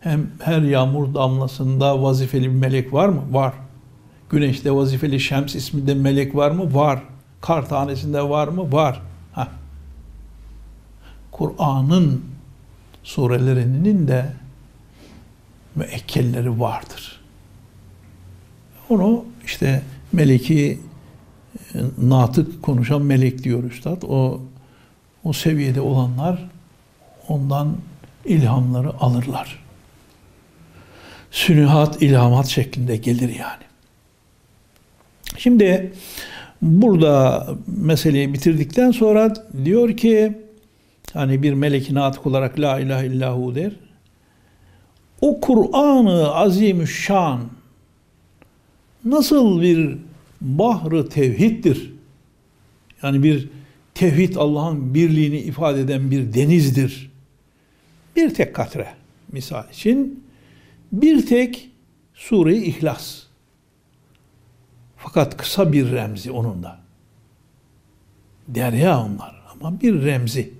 Hem 0.00 0.30
her 0.42 0.62
yağmur 0.62 1.14
damlasında 1.14 2.02
vazifeli 2.02 2.44
bir 2.44 2.54
melek 2.54 2.92
var 2.92 3.08
mı? 3.08 3.22
Var. 3.30 3.52
Güneşte 4.30 4.74
vazifeli 4.74 5.20
Şems 5.20 5.54
isminde 5.54 5.94
melek 5.94 6.34
var 6.34 6.50
mı? 6.50 6.74
Var. 6.74 7.02
Kar 7.40 7.68
tanesinde 7.68 8.28
var 8.28 8.48
mı? 8.48 8.72
Var. 8.72 9.02
Kur'an'ın 11.32 12.24
surelerinin 13.02 14.08
de 14.08 14.32
müekkelleri 15.74 16.60
vardır. 16.60 17.15
Onu 18.90 19.24
işte 19.44 19.82
meleki 20.12 20.80
e, 21.74 21.78
natık 21.98 22.62
konuşan 22.62 23.02
melek 23.02 23.44
diyor 23.44 23.64
üstad. 23.64 24.02
O 24.02 24.40
o 25.24 25.32
seviyede 25.32 25.80
olanlar 25.80 26.48
ondan 27.28 27.76
ilhamları 28.24 28.90
alırlar. 29.00 29.64
Sünühat, 31.30 32.02
ilhamat 32.02 32.46
şeklinde 32.46 32.96
gelir 32.96 33.28
yani. 33.28 33.64
Şimdi 35.36 35.92
burada 36.62 37.46
meseleyi 37.66 38.34
bitirdikten 38.34 38.90
sonra 38.90 39.34
diyor 39.64 39.96
ki 39.96 40.38
hani 41.12 41.42
bir 41.42 41.52
melekin 41.52 41.94
atık 41.94 42.26
olarak 42.26 42.60
la 42.60 42.80
ilahe 42.80 43.06
illahu 43.06 43.54
der. 43.54 43.72
O 45.20 45.40
Kur'an-ı 45.40 46.34
Azimüşşan 46.34 47.40
nasıl 49.06 49.62
bir 49.62 49.98
bahrı 50.40 51.08
tevhiddir? 51.08 51.92
Yani 53.02 53.22
bir 53.22 53.48
tevhid 53.94 54.34
Allah'ın 54.34 54.94
birliğini 54.94 55.38
ifade 55.38 55.80
eden 55.80 56.10
bir 56.10 56.34
denizdir. 56.34 57.10
Bir 58.16 58.34
tek 58.34 58.54
katre 58.54 58.94
misal 59.32 59.70
için 59.70 60.24
Bir 60.92 61.26
tek 61.26 61.70
Sure-i 62.14 62.64
İhlas. 62.64 63.22
Fakat 64.96 65.36
kısa 65.36 65.72
bir 65.72 65.92
remzi 65.92 66.30
onun 66.30 66.62
da. 66.62 66.80
Derya 68.48 69.00
onlar 69.04 69.42
ama 69.52 69.80
bir 69.80 70.02
remzi, 70.02 70.50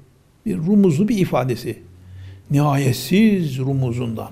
bir 0.47 0.57
rumuzlu 0.57 1.09
bir 1.09 1.19
ifadesi. 1.19 1.83
Nihayetsiz 2.51 3.59
rumuzundan. 3.59 4.31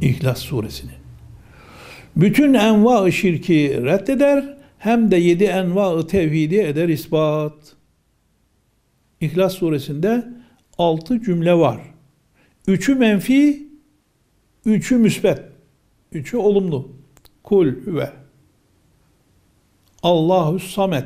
İhlas 0.00 0.38
suresinin. 0.38 1.01
Bütün 2.16 2.54
enva-ı 2.54 3.12
şirki 3.12 3.84
reddeder, 3.84 4.58
hem 4.78 5.10
de 5.10 5.16
yedi 5.16 5.44
enva-ı 5.44 6.06
tevhidi 6.06 6.56
eder 6.56 6.88
ispat. 6.88 7.54
İhlas 9.20 9.52
suresinde 9.54 10.28
altı 10.78 11.20
cümle 11.22 11.54
var. 11.54 11.80
Üçü 12.66 12.94
menfi, 12.94 13.68
üçü 14.64 14.96
müsbet, 14.96 15.40
üçü 16.12 16.36
olumlu. 16.36 16.92
Kul 17.42 17.74
ve 17.86 18.10
Allahu 20.02 20.58
samet. 20.58 21.04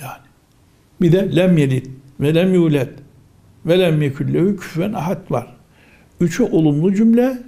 Yani 0.00 0.22
bir 1.00 1.12
de 1.12 1.36
lem 1.36 1.58
yelid 1.58 1.86
ve 2.20 2.34
lem 2.34 2.54
yulet 2.54 2.92
ve 3.66 3.78
lem 3.78 4.02
yekullehu 4.02 4.56
küfen 4.56 4.92
ahad 4.92 5.30
var. 5.30 5.56
Üçü 6.20 6.42
olumlu 6.42 6.94
cümle, 6.94 7.42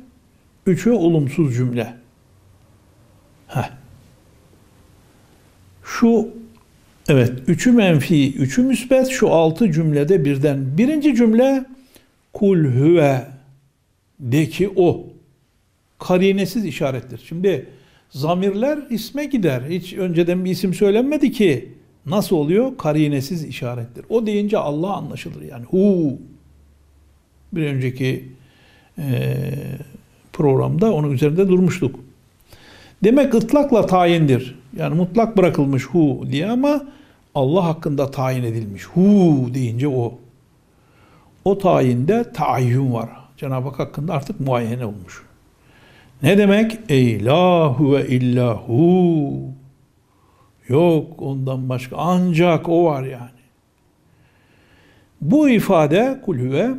üçü 0.69 0.91
olumsuz 0.91 1.55
cümle. 1.55 1.95
Heh. 3.49 3.71
Şu 5.85 6.29
evet 7.09 7.33
üçü 7.47 7.73
menfi, 7.73 8.35
üçü 8.35 8.63
müsbet 8.63 9.09
şu 9.09 9.31
altı 9.31 9.73
cümlede 9.73 10.25
birden. 10.25 10.79
Birinci 10.79 11.15
cümle 11.15 11.65
kul 12.33 12.59
hüve 12.59 13.27
de 14.21 14.49
ki 14.49 14.71
o 14.77 15.07
karinesiz 15.99 16.65
işarettir. 16.65 17.21
Şimdi 17.29 17.67
zamirler 18.11 18.79
isme 18.91 19.25
gider. 19.25 19.63
Hiç 19.69 19.95
önceden 19.95 20.45
bir 20.45 20.51
isim 20.51 20.75
söylenmedi 20.75 21.33
ki. 21.33 21.73
Nasıl 22.07 22.37
oluyor? 22.37 22.77
Karinesiz 22.79 23.45
işarettir. 23.45 24.05
O 24.09 24.27
deyince 24.27 24.59
Allah 24.59 24.93
anlaşılır 24.97 25.43
yani. 25.43 25.65
Hu. 25.65 26.19
Bir 27.53 27.67
önceki 27.67 28.29
e, 28.99 29.45
programda 30.39 30.93
onun 30.93 31.11
üzerinde 31.11 31.49
durmuştuk. 31.49 32.01
Demek 33.05 33.35
ıtlakla 33.35 33.87
tayindir. 33.87 34.59
Yani 34.77 34.95
mutlak 34.95 35.37
bırakılmış 35.37 35.87
hu 35.87 36.25
diye 36.31 36.51
ama 36.51 36.81
Allah 37.35 37.65
hakkında 37.65 38.11
tayin 38.11 38.45
edilmiş. 38.45 38.85
Hu 38.85 39.47
deyince 39.55 39.89
o. 39.89 40.15
O 41.45 41.59
tayinde 41.59 42.33
tayin 42.33 42.93
var. 42.93 43.09
Cenab-ı 43.37 43.69
Hak 43.69 43.79
hakkında 43.79 44.15
artık 44.15 44.41
muayene 44.41 44.85
olmuş. 44.85 45.23
Ne 46.23 46.39
demek? 46.39 46.79
Ey 46.89 47.25
la 47.25 47.69
huve 47.69 48.09
illahu. 48.09 49.41
Yok 50.69 51.23
ondan 51.23 51.69
başka. 51.69 51.97
Ancak 51.97 52.69
o 52.69 52.85
var 52.85 53.03
yani. 53.03 53.39
Bu 55.21 55.49
ifade 55.49 56.21
kulüve 56.25 56.71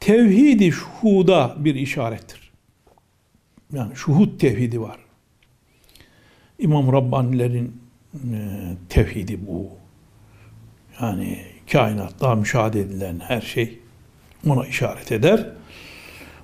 tevhidi 0.00 0.72
şuhuda 0.72 1.56
bir 1.58 1.74
işarettir. 1.74 2.50
Yani 3.72 3.96
şuhud 3.96 4.40
tevhidi 4.40 4.80
var. 4.80 4.98
İmam 6.58 6.92
Rabbanilerin 6.92 7.80
e, 8.14 8.38
tevhidi 8.88 9.46
bu. 9.46 9.68
Yani 11.00 11.38
kainatta 11.72 12.34
müşahede 12.34 12.80
edilen 12.80 13.20
her 13.20 13.40
şey 13.40 13.78
ona 14.46 14.66
işaret 14.66 15.12
eder. 15.12 15.46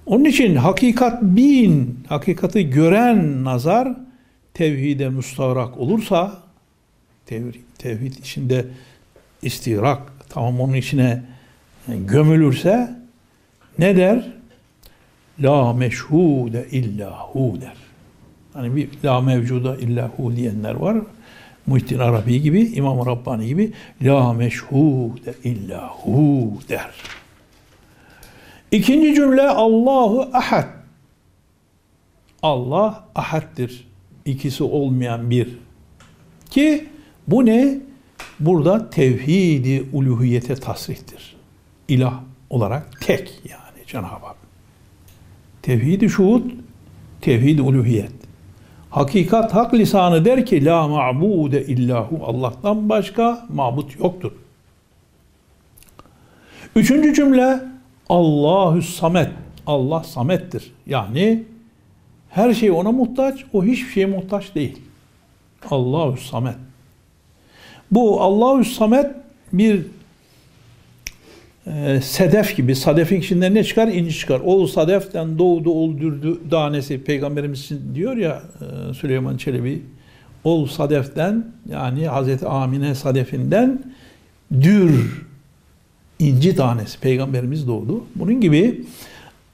Onun 0.07 0.25
için 0.25 0.57
hakikat 0.57 1.23
bin, 1.23 2.05
hakikati 2.09 2.71
gören 2.71 3.45
nazar 3.45 3.97
tevhide 4.55 5.09
müstahrak 5.09 5.79
olursa 5.79 6.43
tevhid, 7.79 8.13
içinde 8.19 8.65
istirak 9.43 10.01
tamam 10.29 10.61
onun 10.61 10.75
içine 10.75 11.23
gömülürse 11.89 12.97
ne 13.79 13.97
der? 13.97 14.33
La 15.41 15.73
meşhude 15.73 16.67
illahu 16.71 17.61
der. 17.61 17.77
Hani 18.53 18.77
bir 18.77 18.89
la 19.05 19.21
mevcuda 19.21 19.77
illahu 19.77 20.37
diyenler 20.37 20.75
var. 20.75 20.97
Muhittin 21.67 21.99
Arabi 21.99 22.43
gibi, 22.43 22.61
İmam 22.61 23.07
Rabbani 23.07 23.47
gibi 23.47 23.73
la 24.03 24.33
meşhude 24.33 25.35
illahu 25.45 26.59
der. 26.69 26.91
İkinci 28.71 29.15
cümle 29.15 29.49
Allahu 29.49 30.31
ahad. 30.33 30.69
Allah 32.43 33.05
ahaddir. 33.15 33.87
İkisi 34.25 34.65
olmayan 34.65 35.31
bir. 35.31 35.59
Ki 36.51 36.85
bu 37.29 37.47
ne? 37.47 37.79
Burada 38.41 38.91
tevhidi 38.91 39.85
uluhiyete 39.93 40.55
tasrihtir. 40.55 41.37
İlah 41.89 42.21
olarak 42.51 43.01
tek 43.01 43.41
yani 43.49 43.66
Cenab-ı 43.87 44.27
Hak. 44.27 44.37
Tevhidi 45.63 46.09
şuhud, 46.09 46.43
tevhid 47.21 47.59
uluhiyet. 47.59 48.13
Hakikat 48.91 49.55
hak 49.55 49.75
lisanı 49.75 50.25
der 50.25 50.47
ki 50.47 50.65
la 50.65 50.89
ma'bude 50.89 51.67
illahu 51.67 52.27
Allah'tan 52.27 52.89
başka 52.89 53.47
mabut 53.49 54.01
yoktur. 54.01 54.33
Üçüncü 56.77 57.15
cümle 57.15 57.61
Allahü 58.09 58.83
samet. 58.83 59.31
Allah 59.67 60.05
samettir. 60.05 60.73
Yani 60.87 61.45
her 62.31 62.55
şey 62.55 62.71
ona 62.71 62.93
muhtaç, 62.93 63.45
o 63.53 63.65
hiçbir 63.65 63.91
şeye 63.91 64.07
muhtaç 64.07 64.55
değil. 64.55 64.79
Allahü 65.71 66.21
samet. 66.21 66.57
Bu 67.91 68.21
Allahü 68.21 68.65
samet 68.65 69.11
bir 69.53 69.87
e, 71.67 72.01
sedef 72.01 72.57
gibi. 72.57 72.75
Sadefin 72.75 73.21
içinden 73.21 73.55
ne 73.55 73.65
çıkar? 73.65 73.89
İnci 73.89 74.19
çıkar. 74.19 74.41
Ol 74.45 74.67
sadeften 74.67 75.39
doğdu, 75.39 75.71
oldurdu 75.71 76.41
danesi. 76.51 77.05
Peygamberimiz 77.05 77.71
diyor 77.95 78.17
ya 78.17 78.43
e, 78.91 78.95
Süleyman 78.95 79.37
Çelebi. 79.37 79.83
Ol 80.45 80.67
sadeften 80.67 81.45
yani 81.73 82.09
Hazreti 82.09 82.47
Amine 82.47 82.95
sadefinden 82.95 83.83
dür 84.61 85.27
inci 86.19 86.57
tanesi 86.57 87.01
peygamberimiz 87.01 87.69
doğdu. 87.69 88.05
Bunun 88.15 88.41
gibi 88.41 88.85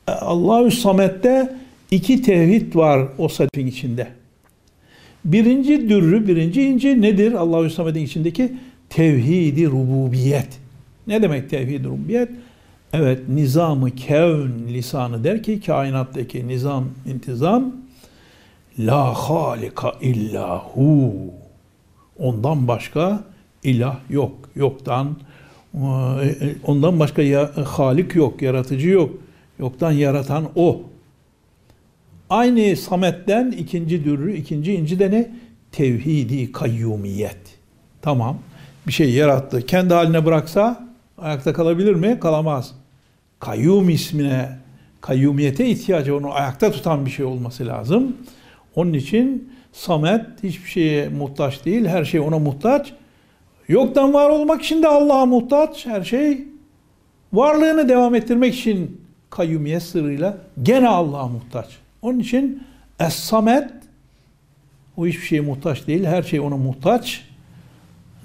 e, 0.09 0.13
Allahü 0.13 0.71
Samet'te 0.71 1.57
iki 1.91 2.23
tevhid 2.23 2.75
var 2.75 3.09
o 3.19 3.29
sadefin 3.29 3.67
içinde. 3.67 4.09
Birinci 5.25 5.89
dürrü, 5.89 6.29
birinci 6.29 6.63
inci 6.63 7.03
nedir? 7.03 7.33
Allahü 7.33 7.71
Samet'in 7.71 8.05
içindeki 8.05 8.53
tevhidi 8.91 9.67
rububiyet. 9.67 10.62
Ne 11.07 11.23
demek 11.23 11.51
tevhid 11.51 11.85
rububiyet? 11.85 12.29
Evet, 12.93 13.29
nizamı 13.29 13.91
kevn 13.91 14.69
lisanı 14.69 15.25
der 15.25 15.43
ki 15.43 15.61
kainattaki 15.61 16.49
nizam, 16.49 16.85
intizam 17.07 17.73
la 18.79 19.15
halika 19.15 19.93
illahu. 20.01 21.15
Ondan 22.19 22.69
başka 22.69 23.25
ilah 23.63 23.97
yok. 24.11 24.33
Yoktan 24.57 25.17
ee, 25.75 26.55
ondan 26.65 27.01
başka 27.01 27.23
ya, 27.23 27.51
halik 27.65 28.15
yok, 28.15 28.43
yaratıcı 28.43 28.89
yok. 28.89 29.11
Yoktan 29.59 29.93
yaratan 29.93 30.49
o. 30.57 30.83
Aynı 32.31 32.77
Samet'ten 32.77 33.51
ikinci 33.51 34.05
dürrü, 34.05 34.37
ikinci 34.37 34.75
inci 34.75 34.99
de 34.99 35.11
ne? 35.11 35.31
Tevhidi 35.73 36.53
kayyumiyet. 36.53 37.39
Tamam. 38.03 38.39
Bir 38.87 38.93
şey 38.93 39.11
yarattı. 39.11 39.67
Kendi 39.67 39.95
haline 39.95 40.25
bıraksa 40.25 40.82
ayakta 41.23 41.53
kalabilir 41.53 41.95
mi? 41.95 42.21
Kalamaz. 42.21 42.75
Kayyum 43.41 43.89
ismine, 43.91 44.59
kayyumiyete 45.01 45.67
ihtiyacı 45.67 46.17
onu 46.17 46.33
ayakta 46.33 46.71
tutan 46.71 47.07
bir 47.07 47.11
şey 47.11 47.25
olması 47.25 47.67
lazım. 47.67 48.17
Onun 48.75 48.93
için 48.93 49.53
Samet 49.73 50.43
hiçbir 50.43 50.71
şeye 50.71 51.09
muhtaç 51.09 51.65
değil. 51.65 51.87
Her 51.87 52.05
şey 52.05 52.21
ona 52.21 52.39
muhtaç. 52.39 52.93
Yoktan 53.69 54.15
var 54.15 54.31
olmak 54.31 54.63
için 54.63 54.83
de 54.83 54.89
Allah'a 54.89 55.27
muhtaç 55.27 55.87
her 55.87 56.03
şey. 56.03 56.45
Varlığını 57.33 57.89
devam 57.89 58.15
ettirmek 58.15 58.55
için 58.55 59.01
kayyumiyet 59.31 59.83
sırrıyla 59.83 60.39
gene 60.63 60.89
Allah'a 60.89 61.29
muhtaç. 61.29 61.67
Onun 62.03 62.19
için 62.19 62.63
Es-Samet 62.99 63.71
o 64.97 65.07
hiçbir 65.07 65.27
şeye 65.27 65.41
muhtaç 65.41 65.87
değil. 65.87 66.05
Her 66.05 66.23
şey 66.23 66.41
ona 66.41 66.57
muhtaç. 66.57 67.25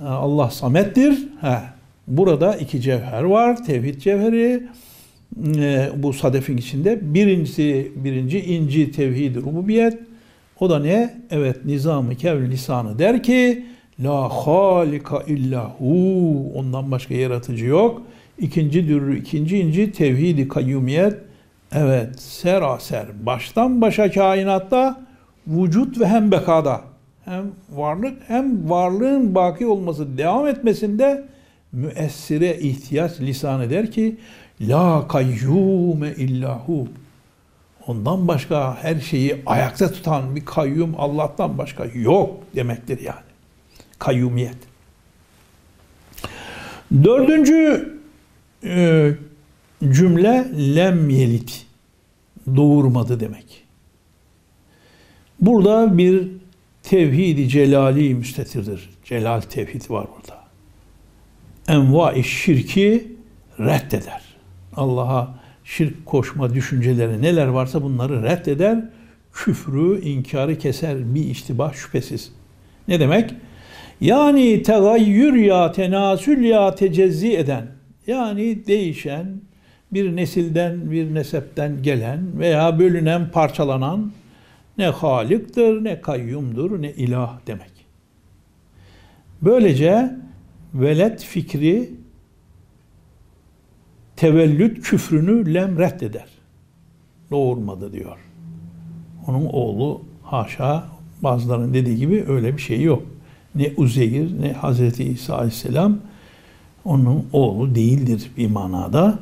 Allah 0.05 0.49
samettir. 0.49 1.27
Ha, 1.41 1.76
burada 2.07 2.55
iki 2.55 2.81
cevher 2.81 3.23
var. 3.23 3.65
Tevhid 3.65 3.99
cevheri. 3.99 4.63
E, 5.57 5.89
bu 5.95 6.13
sadefin 6.13 6.57
içinde. 6.57 6.99
Birincisi, 7.13 7.91
birinci 7.95 8.39
inci 8.39 8.91
tevhid 8.91 9.35
rububiyet. 9.35 9.99
O 10.59 10.69
da 10.69 10.79
ne? 10.79 11.13
Evet 11.31 11.65
nizamı 11.65 12.15
kevl 12.15 12.51
lisanı 12.51 12.99
der 12.99 13.23
ki 13.23 13.65
La 13.99 14.29
halika 14.29 15.23
illa 15.27 15.75
hu. 15.79 16.51
Ondan 16.55 16.91
başka 16.91 17.13
yaratıcı 17.13 17.65
yok. 17.65 18.01
İkinci 18.39 18.87
dürrü, 18.87 19.19
ikinci 19.19 19.57
inci 19.59 19.91
tevhidi 19.91 20.47
kayyumiyet. 20.47 21.13
Evet, 21.71 22.19
seraser, 22.19 23.05
baştan 23.25 23.81
başa 23.81 24.11
kainatta 24.11 25.01
vücut 25.47 25.99
ve 25.99 26.07
hem 26.07 26.31
bekada. 26.31 26.81
Hem 27.25 27.43
varlık 27.71 28.17
hem 28.27 28.69
varlığın 28.69 29.35
baki 29.35 29.67
olması, 29.67 30.17
devam 30.17 30.47
etmesinde 30.47 31.25
müessire 31.77 32.57
ihtiyaç 32.59 33.19
lisan 33.19 33.61
eder 33.61 33.91
ki 33.91 34.17
La 34.61 35.07
kayyume 35.07 36.13
illahu. 36.17 36.87
Ondan 37.87 38.27
başka 38.27 38.77
her 38.83 38.99
şeyi 38.99 39.41
ayakta 39.45 39.91
tutan 39.91 40.35
bir 40.35 40.45
kayyum 40.45 40.95
Allah'tan 40.97 41.57
başka 41.57 41.85
yok 41.85 42.43
demektir 42.55 42.99
yani. 42.99 43.27
Kayyumiyet. 43.99 44.57
Dördüncü 47.03 47.93
e, 48.63 49.11
cümle 49.91 50.47
lem 50.75 51.09
yelit. 51.09 51.65
Doğurmadı 52.55 53.19
demek. 53.19 53.63
Burada 55.41 55.97
bir 55.97 56.27
tevhidi 56.83 57.49
celali 57.49 58.15
müstetirdir. 58.15 58.89
Celal 59.03 59.41
tevhid 59.41 59.89
var 59.89 60.07
burada. 60.15 60.46
Enva-i 61.67 62.23
şirki 62.23 63.07
reddeder. 63.59 64.21
Allah'a 64.75 65.39
şirk 65.63 66.05
koşma 66.05 66.53
düşünceleri 66.53 67.21
neler 67.21 67.47
varsa 67.47 67.83
bunları 67.83 68.23
reddeder. 68.23 68.83
Küfrü, 69.33 70.01
inkarı 70.01 70.57
keser 70.57 71.15
bir 71.15 71.25
iştibah 71.25 71.73
şüphesiz. 71.73 72.31
Ne 72.87 72.99
demek? 72.99 73.33
Yani 74.01 74.63
tegayyür 74.63 75.33
ya, 75.33 75.71
tenasül 75.71 76.43
ya, 76.43 76.75
tecezzi 76.75 77.37
eden, 77.37 77.67
yani 78.07 78.67
değişen, 78.67 79.41
bir 79.93 80.15
nesilden 80.15 80.91
bir 80.91 81.13
nesepten 81.13 81.83
gelen 81.83 82.39
veya 82.39 82.79
bölünen, 82.79 83.31
parçalanan 83.31 84.11
ne 84.77 84.85
haliktir, 84.85 85.83
ne 85.83 86.01
kayyumdur, 86.01 86.81
ne 86.81 86.91
ilah 86.91 87.39
demek. 87.47 87.71
Böylece 89.41 90.15
velet 90.81 91.23
fikri 91.23 91.89
tevellüt 94.15 94.81
küfrünü 94.81 95.53
lem 95.53 95.79
reddeder. 95.79 96.27
Doğurmadı 97.31 97.93
diyor. 97.93 98.17
Onun 99.27 99.45
oğlu 99.45 100.01
haşa 100.23 100.87
bazılarının 101.21 101.73
dediği 101.73 101.97
gibi 101.97 102.25
öyle 102.27 102.57
bir 102.57 102.61
şey 102.61 102.81
yok. 102.81 103.03
Ne 103.55 103.73
Uzeyir 103.77 104.41
ne 104.41 104.53
Hazreti 104.53 105.03
İsa 105.03 105.35
Aleyhisselam 105.35 105.99
onun 106.85 107.25
oğlu 107.33 107.75
değildir 107.75 108.31
bir 108.37 108.47
manada. 108.47 109.19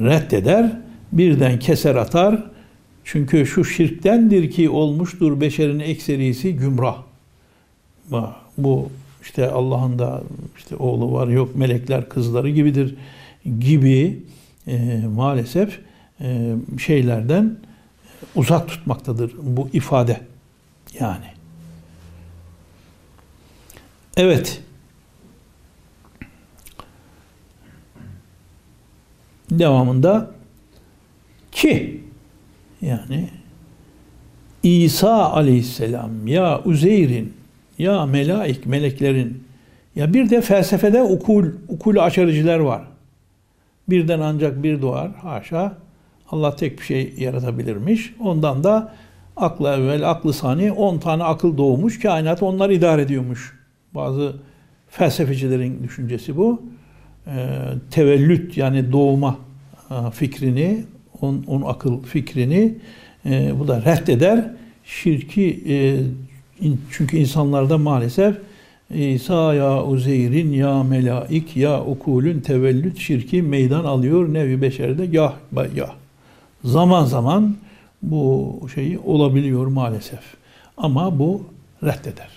Reddeder, 0.00 0.80
birden 1.12 1.58
keser 1.58 1.94
atar. 1.94 2.44
Çünkü 3.04 3.46
şu 3.46 3.64
şirktendir 3.64 4.50
ki 4.50 4.70
olmuştur 4.70 5.40
beşerin 5.40 5.78
ekserisi 5.78 6.56
gümrah. 6.56 7.02
Bu 8.58 8.88
işte 9.22 9.50
Allah'ın 9.50 9.98
da 9.98 10.22
işte 10.56 10.76
oğlu 10.76 11.12
var 11.12 11.28
yok 11.28 11.56
melekler 11.56 12.08
kızları 12.08 12.50
gibidir 12.50 12.94
gibi 13.58 14.22
e, 14.66 15.02
maalesef 15.14 15.80
e, 16.20 16.54
şeylerden 16.78 17.56
uzak 18.34 18.68
tutmaktadır 18.68 19.32
bu 19.42 19.68
ifade. 19.72 20.20
Yani. 21.00 21.26
Evet. 24.16 24.62
Devamında 29.50 30.30
ki 31.52 32.04
yani 32.82 33.28
İsa 34.62 35.32
aleyhisselam 35.32 36.26
ya 36.26 36.62
Uzeyr'in 36.64 37.37
ya 37.78 38.06
melaik 38.06 38.66
meleklerin 38.66 39.44
ya 39.96 40.14
bir 40.14 40.30
de 40.30 40.40
felsefede 40.40 41.02
ukul 41.02 41.46
ukul 41.68 41.96
açarıcılar 41.96 42.58
var. 42.58 42.82
Birden 43.88 44.20
ancak 44.20 44.62
bir 44.62 44.82
doğar. 44.82 45.10
Haşa. 45.14 45.76
Allah 46.30 46.56
tek 46.56 46.78
bir 46.78 46.84
şey 46.84 47.14
yaratabilirmiş. 47.18 48.14
Ondan 48.20 48.64
da 48.64 48.94
akla 49.36 49.76
evvel, 49.76 50.10
aklı 50.10 50.32
sani 50.32 50.72
10 50.72 50.98
tane 50.98 51.24
akıl 51.24 51.56
doğmuş. 51.56 52.00
Kainat 52.00 52.42
onlar 52.42 52.70
idare 52.70 53.02
ediyormuş. 53.02 53.58
Bazı 53.94 54.36
felsefecilerin 54.88 55.82
düşüncesi 55.82 56.36
bu. 56.36 56.62
Ee, 57.26 57.48
tevellüt 57.90 58.56
yani 58.56 58.92
doğma 58.92 59.38
e, 59.90 60.10
fikrini, 60.10 60.84
on, 61.20 61.44
on 61.46 61.62
akıl 61.62 62.02
fikrini 62.02 62.74
e, 63.26 63.58
bu 63.58 63.68
da 63.68 63.84
reddeder. 63.84 64.50
Şirki 64.84 65.64
e, 65.68 65.76
çünkü 66.90 67.16
insanlarda 67.16 67.78
maalesef 67.78 68.36
İsa 68.94 69.54
ya 69.54 69.84
Uzeyrin 69.84 70.52
ya 70.52 70.82
melaik 70.82 71.56
ya 71.56 71.84
ukulün 71.84 72.40
tevellüt 72.40 72.98
şirki 72.98 73.42
meydan 73.42 73.84
alıyor 73.84 74.34
nevi 74.34 74.62
beşerde 74.62 75.08
yah 75.12 75.32
yah. 75.74 75.90
Zaman 76.64 77.04
zaman 77.04 77.56
bu 78.02 78.60
şeyi 78.74 78.98
olabiliyor 78.98 79.66
maalesef. 79.66 80.20
Ama 80.76 81.18
bu 81.18 81.42
reddeder. 81.82 82.28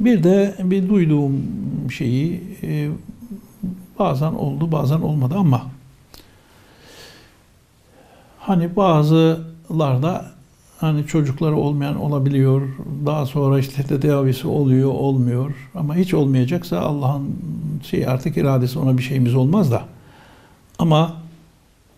Bir 0.00 0.22
de 0.22 0.54
bir 0.58 0.88
duyduğum 0.88 1.42
şeyi 1.90 2.42
e, 2.62 2.88
bazen 3.98 4.32
oldu 4.32 4.72
bazen 4.72 5.00
olmadı 5.00 5.34
ama 5.38 5.66
hani 8.38 8.76
bazılarda 8.76 10.37
Hani 10.80 11.06
çocukları 11.06 11.56
olmayan 11.56 12.00
olabiliyor. 12.00 12.62
Daha 13.06 13.26
sonra 13.26 13.58
işte 13.58 13.82
tedavisi 13.82 14.48
oluyor, 14.48 14.90
olmuyor. 14.90 15.54
Ama 15.74 15.96
hiç 15.96 16.14
olmayacaksa 16.14 16.80
Allah'ın 16.80 17.36
şey 17.82 18.08
artık 18.08 18.36
iradesi 18.36 18.78
ona 18.78 18.98
bir 18.98 19.02
şeyimiz 19.02 19.34
olmaz 19.34 19.72
da. 19.72 19.84
Ama 20.78 21.16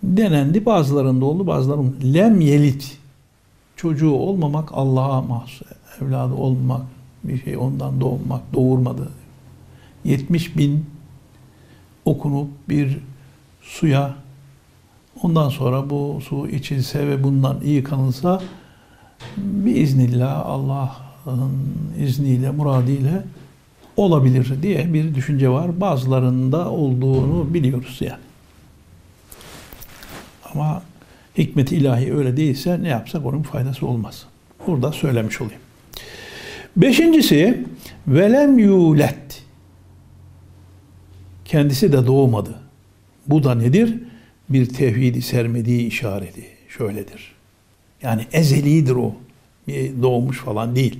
denendi 0.03 0.67
bazılarında 0.67 1.25
oldu 1.25 1.47
bazılarında 1.47 1.93
lem 2.05 2.41
yelit 2.41 2.99
çocuğu 3.77 4.11
olmamak 4.11 4.69
Allah'a 4.73 5.23
mahsus 5.23 5.63
evladı 6.01 6.35
olmak 6.35 6.83
bir 7.25 7.45
şey 7.45 7.57
ondan 7.57 8.01
doğmak 8.01 8.55
doğurmadı 8.55 9.09
70 10.05 10.57
bin 10.57 10.87
okunup 12.05 12.49
bir 12.69 12.99
suya 13.63 14.15
ondan 15.23 15.49
sonra 15.49 15.91
bu 15.91 16.21
su 16.29 16.49
içilse 16.49 17.09
ve 17.09 17.25
bundan 17.25 17.61
iyi 17.65 17.85
kanılsa 17.85 18.43
biiznillah 19.37 20.47
Allah'ın 20.47 21.53
izniyle, 21.99 22.51
muradıyla 22.51 23.25
olabilir 23.97 24.63
diye 24.63 24.95
bir 24.95 25.15
düşünce 25.15 25.49
var. 25.49 25.81
Bazılarında 25.81 26.71
olduğunu 26.71 27.55
biliyoruz 27.55 27.99
yani. 28.01 28.23
Ama 30.55 30.83
hikmet 31.39 31.73
ilahi 31.73 32.15
öyle 32.15 32.37
değilse 32.37 32.83
ne 32.83 32.89
yapsak 32.89 33.27
onun 33.27 33.43
faydası 33.43 33.87
olmaz. 33.87 34.27
Burada 34.67 34.93
söylemiş 34.93 35.41
olayım. 35.41 35.61
Beşincisi 36.77 37.67
velem 38.07 38.59
yulet. 38.59 39.43
Kendisi 41.45 41.93
de 41.93 42.07
doğmadı. 42.07 42.55
Bu 43.27 43.45
da 43.45 43.55
nedir? 43.55 43.99
Bir 44.49 44.69
tevhidi 44.69 45.23
sermediği 45.23 45.87
işareti. 45.87 46.47
Şöyledir. 46.69 47.40
Yani 48.03 48.27
ezelidir 48.33 48.95
o. 48.95 49.15
Doğmuş 50.03 50.39
falan 50.39 50.77
değil. 50.77 50.99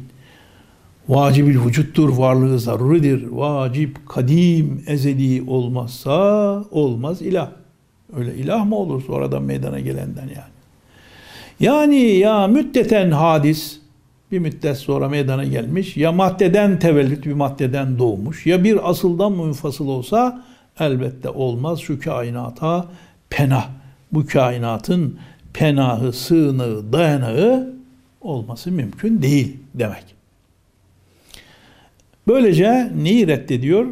Vacibil 1.09 1.61
vücuttur, 1.67 2.09
varlığı 2.09 2.59
zaruridir. 2.59 3.27
Vacip, 3.27 4.09
kadim, 4.09 4.85
ezeli 4.87 5.43
olmazsa 5.47 6.21
olmaz 6.71 7.23
ilah. 7.23 7.51
Öyle 8.17 8.35
ilah 8.35 8.65
mı 8.65 8.77
olur 8.77 9.03
sonradan 9.07 9.43
meydana 9.43 9.81
gelenden 9.81 10.23
yani. 10.23 10.61
Yani 11.61 11.97
ya 11.97 12.47
müddeten 12.47 13.11
hadis 13.11 13.81
bir 14.33 14.39
müddet 14.39 14.77
sonra 14.77 15.09
meydana 15.09 15.45
gelmiş 15.45 15.97
ya 15.97 16.13
maddeden 16.13 16.79
tevellüt 16.79 17.27
bir 17.27 17.33
maddeden 17.33 17.99
doğmuş 17.99 18.47
ya 18.47 18.65
bir 18.65 18.91
asıldan 18.91 19.33
münfasıl 19.33 19.89
olsa 19.89 20.45
elbette 20.81 21.29
olmaz 21.29 21.81
şu 21.81 22.01
kainata 22.01 22.87
penah. 23.31 23.69
Bu 24.13 24.27
kainatın 24.27 25.19
penahı, 25.55 26.13
sığınağı, 26.13 26.93
dayanağı 26.93 27.75
olması 28.21 28.73
mümkün 28.73 29.23
değil 29.23 29.57
demek. 29.75 30.05
Böylece 32.29 32.93
neyi 33.03 33.27
reddediyor? 33.27 33.87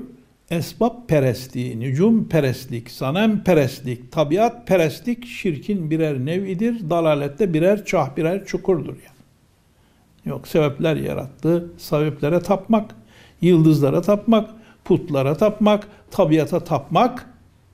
Esbab 0.51 1.09
perestliği, 1.09 1.81
nücum 1.81 2.29
perestlik, 2.29 2.91
sanem 2.91 3.45
perestlik, 3.45 4.13
tabiat 4.13 4.67
perestlik 4.67 5.27
şirkin 5.27 5.91
birer 5.91 6.19
nevidir. 6.19 6.91
Dalalette 6.91 7.55
birer 7.55 7.85
çah, 7.85 8.17
birer 8.17 8.47
çukurdur 8.47 8.87
yani. 8.87 9.19
Yok 10.25 10.49
sebepler 10.49 10.97
yarattı. 10.97 11.71
Sebeplere 11.79 12.41
tapmak, 12.41 12.95
yıldızlara 13.41 14.03
tapmak, 14.03 14.51
putlara 14.85 15.37
tapmak, 15.37 15.89
tabiata 16.11 16.65
tapmak 16.65 17.27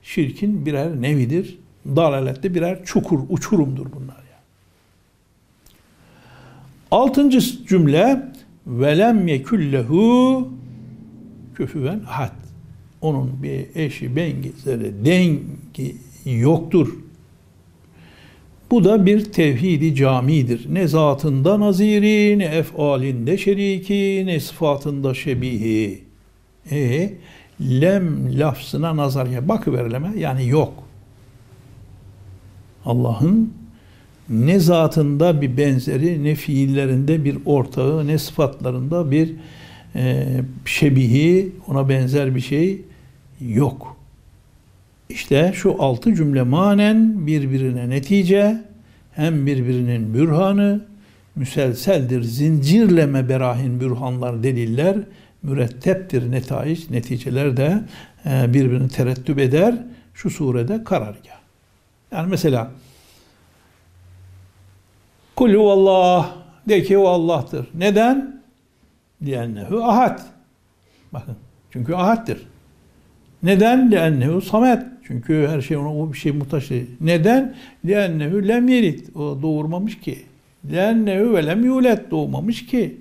şirkin 0.03 0.65
birer 0.65 1.01
nevidir. 1.01 1.59
Dalalette 1.85 2.55
birer 2.55 2.85
çukur, 2.85 3.19
uçurumdur 3.29 3.85
bunlar. 3.85 4.15
Yani. 4.15 4.43
Altıncı 6.91 7.39
cümle 7.67 8.31
velem 8.67 9.27
yekullehu 9.27 10.47
küfüven 11.55 12.01
ahad. 12.07 12.31
Onun 13.01 13.43
bir 13.43 13.65
eşi, 13.75 14.15
benzeri, 14.15 15.05
dengi 15.05 15.95
yoktur. 16.25 16.95
Bu 18.71 18.83
da 18.83 19.05
bir 19.05 19.23
tevhidi 19.31 19.95
camidir. 19.95 20.65
Ne 20.73 20.87
zatında 20.87 21.59
naziri, 21.59 22.39
ne 22.39 22.45
efalinde 22.45 23.37
şeriki, 23.37 24.23
ne 24.25 24.39
sıfatında 24.39 25.13
şebihi. 25.13 26.03
E 26.71 27.13
lem 27.61 28.39
lafzına 28.39 28.97
nazar 28.97 29.27
ya 29.27 29.49
bakıverileme 29.49 30.13
yani 30.17 30.47
yok. 30.47 30.84
Allah'ın 32.85 33.53
ne 34.29 34.59
zatında 34.59 35.41
bir 35.41 35.57
benzeri, 35.57 36.23
ne 36.23 36.35
fiillerinde 36.35 37.25
bir 37.25 37.37
ortağı, 37.45 38.07
ne 38.07 38.17
sıfatlarında 38.17 39.11
bir 39.11 39.33
e, 39.95 40.25
şebihi, 40.65 41.51
ona 41.67 41.89
benzer 41.89 42.35
bir 42.35 42.41
şey 42.41 42.81
yok. 43.41 43.97
İşte 45.09 45.51
şu 45.55 45.75
altı 45.79 46.15
cümle 46.15 46.41
manen 46.41 47.27
birbirine 47.27 47.89
netice, 47.89 48.63
hem 49.11 49.45
birbirinin 49.45 50.13
bürhanı, 50.13 50.85
müselseldir, 51.35 52.21
zincirleme 52.21 53.29
berahin 53.29 53.79
bürhanlar, 53.79 54.43
deliller, 54.43 54.97
müretteptir 55.43 56.31
netayic, 56.31 56.81
neticeler 56.89 57.57
de 57.57 57.83
e, 58.25 58.53
birbirini 58.53 58.89
terettüp 58.89 59.39
eder. 59.39 59.75
Şu 60.13 60.29
surede 60.29 60.83
karargah. 60.83 61.44
Yani 62.15 62.29
mesela 62.29 62.71
Kul 65.35 65.53
huvallah 65.53 66.31
de 66.69 66.83
ki 66.83 66.97
o 66.97 67.07
Allah'tır. 67.07 67.67
Neden? 67.73 68.41
Liennehu 69.23 69.83
ahad. 69.83 70.19
Bakın. 71.13 71.35
Çünkü 71.71 71.93
ahaddir. 71.93 72.47
Neden? 73.43 73.91
Liennehu 73.91 74.41
samet. 74.41 74.83
Çünkü 75.07 75.47
her 75.49 75.61
şey 75.61 75.77
ona 75.77 75.97
o 75.97 76.13
bir 76.13 76.17
şey 76.17 76.31
muhtaç 76.31 76.69
değil. 76.69 76.87
Neden? 77.01 77.55
Liennehu 77.85 78.47
lem 78.47 78.67
yelit. 78.67 79.15
O 79.15 79.41
doğurmamış 79.41 79.99
ki. 79.99 80.23
Liennehu 80.69 81.33
ve 81.33 81.45
lem 81.45 81.65
yulet. 81.65 82.11
Doğmamış 82.11 82.65
ki. 82.65 82.97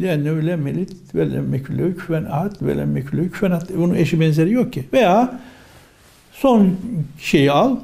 Liennehu 0.00 0.46
lem 0.46 0.66
yelit 0.66 1.14
ve 1.14 1.32
lem 1.32 1.48
meküllehu 1.48 1.96
küfen 1.96 2.24
ahad 2.24 2.62
ve 2.62 2.76
lem 2.76 2.92
meküllehu 2.92 3.30
küfen 3.30 3.50
ahad. 3.50 3.68
Onun 3.78 3.94
eşi 3.94 4.20
benzeri 4.20 4.52
yok 4.52 4.72
ki. 4.72 4.84
Veya 4.92 5.40
son 6.32 6.76
şeyi 7.18 7.52
al. 7.52 7.76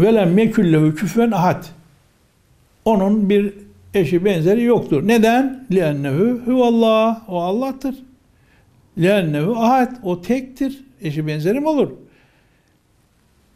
Velem 0.00 0.34
meküllehu 0.34 0.94
küfen 0.94 1.30
ahad. 1.30 1.64
Onun 2.84 3.30
bir 3.30 3.54
eşi 3.94 4.24
benzeri 4.24 4.62
yoktur. 4.62 5.08
Neden? 5.08 5.66
Liennehu 5.72 6.40
huvallah. 6.46 7.28
O 7.28 7.40
Allah'tır. 7.40 7.94
Liennehu 8.98 9.56
ahad. 9.56 9.92
O 10.02 10.22
tektir. 10.22 10.84
Eşi 11.02 11.26
benzeri 11.26 11.60
mi 11.60 11.68
olur? 11.68 11.90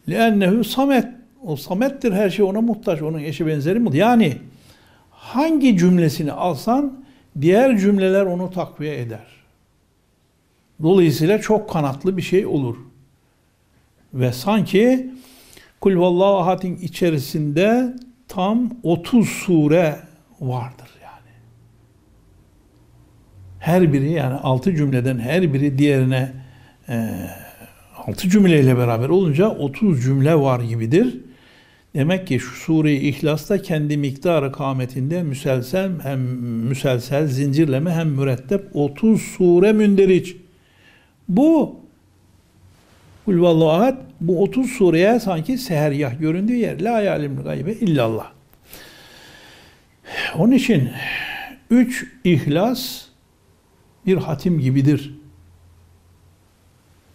Liennehu 0.09 0.63
samet. 0.63 1.07
O 1.43 1.55
samettir. 1.55 2.11
Her 2.11 2.29
şey 2.29 2.45
ona 2.45 2.61
muhtaç. 2.61 3.01
Onun 3.01 3.19
eşi 3.19 3.47
benzeri 3.47 3.79
mi 3.79 3.87
olur? 3.87 3.95
Yani 3.95 4.37
hangi 5.11 5.77
cümlesini 5.77 6.31
alsan 6.31 7.05
diğer 7.41 7.77
cümleler 7.77 8.25
onu 8.25 8.51
takviye 8.51 9.01
eder. 9.01 9.25
Dolayısıyla 10.81 11.41
çok 11.41 11.69
kanatlı 11.69 12.17
bir 12.17 12.21
şey 12.21 12.45
olur. 12.45 12.75
Ve 14.13 14.31
sanki 14.33 15.09
Kul 15.81 15.99
vallahu 15.99 16.37
ahadin 16.37 16.75
içerisinde 16.75 17.95
tam 18.27 18.69
30 18.83 19.29
sure 19.29 19.95
vardır 20.41 20.89
yani. 21.03 21.35
Her 23.59 23.93
biri 23.93 24.11
yani 24.11 24.33
6 24.35 24.75
cümleden 24.75 25.19
her 25.19 25.53
biri 25.53 25.77
diğerine 25.77 26.33
e, 26.89 27.09
6 28.07 28.29
cümleyle 28.29 28.77
beraber 28.77 29.09
olunca 29.09 29.49
30 29.49 30.03
cümle 30.03 30.35
var 30.35 30.59
gibidir. 30.59 31.19
Demek 31.95 32.27
ki 32.27 32.39
şu 32.39 32.55
sure-i 32.55 32.95
İhlas'ta 32.95 33.61
kendi 33.61 33.97
miktarı 33.97 34.51
kametinde 34.51 35.23
müselsel 35.23 35.91
hem 36.03 36.19
müselsel 36.67 37.27
zincirleme 37.27 37.91
hem 37.91 38.09
mürettep 38.09 38.75
30 38.75 39.21
sure 39.21 39.73
münderiç. 39.73 40.35
Bu 41.29 41.79
Kul 43.25 43.41
vallahu 43.41 43.69
ahad 43.69 43.97
bu 44.21 44.43
30 44.43 44.71
sureye 44.71 45.19
sanki 45.19 45.57
seheryah 45.57 46.19
göründüğü 46.19 46.55
yer. 46.55 46.81
La 46.81 47.01
yalimul 47.01 47.43
gaybe 47.43 47.73
illallah. 47.73 48.31
Onun 50.37 50.51
için 50.51 50.89
üç 51.69 52.05
ihlas 52.23 53.05
bir 54.05 54.17
hatim 54.17 54.59
gibidir. 54.59 55.15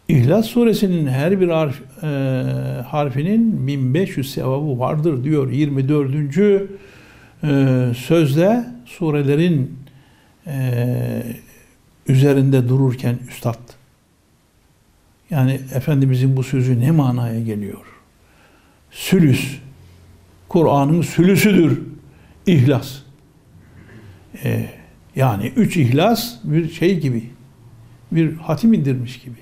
İhlas 0.08 0.46
suresinin 0.46 1.06
her 1.06 1.40
bir 1.40 1.48
harf, 1.48 1.82
e, 2.02 2.06
harfinin 2.86 3.66
1500 3.66 4.32
sevabı 4.32 4.78
vardır 4.78 5.24
diyor 5.24 5.50
24. 5.50 6.38
E, 7.42 7.94
sözde 7.96 8.64
surelerin 8.86 9.78
e, 10.46 11.22
üzerinde 12.08 12.68
dururken 12.68 13.18
üstad. 13.28 13.79
Yani 15.30 15.60
Efendimizin 15.74 16.36
bu 16.36 16.42
sözü 16.42 16.80
ne 16.80 16.90
manaya 16.90 17.40
geliyor? 17.40 17.86
Sülüs. 18.90 19.58
Kur'an'ın 20.48 21.02
sülüsüdür. 21.02 21.82
İhlas. 22.46 22.98
Ee, 24.44 24.66
yani 25.16 25.52
üç 25.56 25.76
ihlas 25.76 26.34
bir 26.44 26.70
şey 26.70 27.00
gibi. 27.00 27.30
Bir 28.12 28.36
hatim 28.36 28.72
indirmiş 28.72 29.18
gibi. 29.18 29.38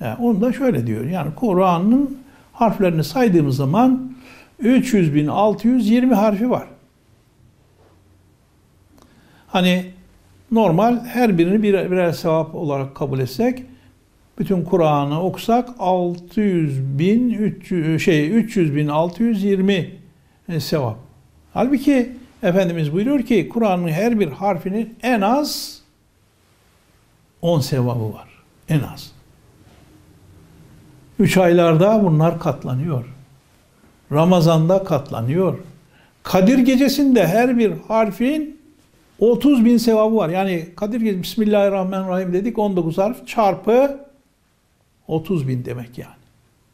Yani 0.00 0.16
onu 0.16 0.40
da 0.40 0.52
şöyle 0.52 0.86
diyor. 0.86 1.04
Yani 1.04 1.34
Kur'an'ın 1.34 2.18
harflerini 2.52 3.04
saydığımız 3.04 3.56
zaman 3.56 4.12
300 4.58 5.14
bin 5.14 5.26
620 5.26 6.14
harfi 6.14 6.50
var. 6.50 6.66
Hani 9.46 9.90
normal 10.50 11.04
her 11.04 11.38
birini 11.38 11.62
birer, 11.62 11.90
birer 11.90 12.12
sevap 12.12 12.54
olarak 12.54 12.94
kabul 12.94 13.18
etsek 13.18 13.62
bütün 14.38 14.64
Kur'an'ı 14.64 15.22
okusak 15.22 15.68
600 15.78 16.98
bin 16.98 17.30
300, 17.30 18.02
şey 18.02 18.36
300 18.36 18.76
bin 18.76 18.88
620 18.88 19.90
e, 20.48 20.60
sevap. 20.60 20.96
Halbuki 21.52 22.12
Efendimiz 22.42 22.92
buyuruyor 22.92 23.22
ki 23.22 23.48
Kur'an'ın 23.48 23.88
her 23.88 24.20
bir 24.20 24.28
harfinin 24.28 24.94
en 25.02 25.20
az 25.20 25.80
10 27.42 27.60
sevabı 27.60 28.12
var. 28.12 28.28
En 28.68 28.80
az. 28.80 29.12
Üç 31.18 31.36
aylarda 31.36 32.04
bunlar 32.04 32.40
katlanıyor. 32.40 33.04
Ramazan'da 34.12 34.84
katlanıyor. 34.84 35.58
Kadir 36.22 36.58
gecesinde 36.58 37.26
her 37.26 37.58
bir 37.58 37.72
harfin 37.88 38.60
30 39.18 39.64
bin 39.64 39.76
sevabı 39.76 40.16
var. 40.16 40.28
Yani 40.28 40.68
Kadir 40.76 41.00
gecesi 41.00 41.22
Bismillahirrahmanirrahim 41.22 42.32
dedik 42.32 42.58
19 42.58 42.98
harf 42.98 43.26
çarpı 43.26 44.00
30 45.12 45.48
bin 45.48 45.64
demek 45.64 45.98
yani. 45.98 46.12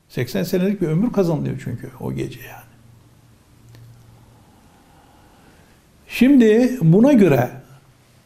80 0.08 0.42
senelik 0.42 0.80
bir 0.80 0.86
ömür 0.86 1.12
kazanılıyor 1.12 1.60
çünkü 1.64 1.90
o 2.00 2.12
gece 2.12 2.40
yani. 2.40 2.68
Şimdi 6.08 6.78
buna 6.82 7.12
göre 7.12 7.50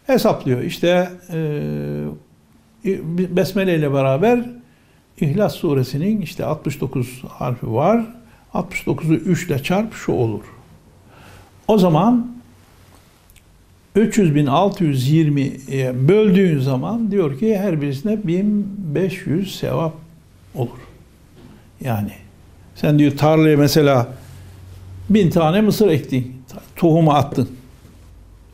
hesaplıyor. 0.06 0.62
İşte 0.62 1.10
e, 1.32 1.38
Besmele 3.36 3.76
ile 3.76 3.92
beraber 3.92 4.50
İhlas 5.20 5.54
suresinin 5.54 6.20
işte 6.20 6.44
69 6.44 7.22
harfi 7.28 7.72
var. 7.72 8.04
69'u 8.54 9.14
3 9.14 9.46
ile 9.46 9.62
çarp 9.62 9.94
şu 9.94 10.12
olur. 10.12 10.44
O 11.68 11.78
zaman 11.78 12.32
300.620'ye 13.96 16.08
böldüğün 16.08 16.58
zaman 16.58 17.10
diyor 17.10 17.38
ki 17.38 17.58
her 17.58 17.82
birisine 17.82 18.26
1500 18.26 19.58
sevap 19.58 20.01
olur. 20.54 20.78
Yani 21.80 22.12
sen 22.74 22.98
diyor 22.98 23.16
tarlaya 23.16 23.56
mesela 23.56 24.08
bin 25.10 25.30
tane 25.30 25.60
mısır 25.60 25.88
ektin, 25.88 26.42
tohumu 26.76 27.12
attın. 27.12 27.48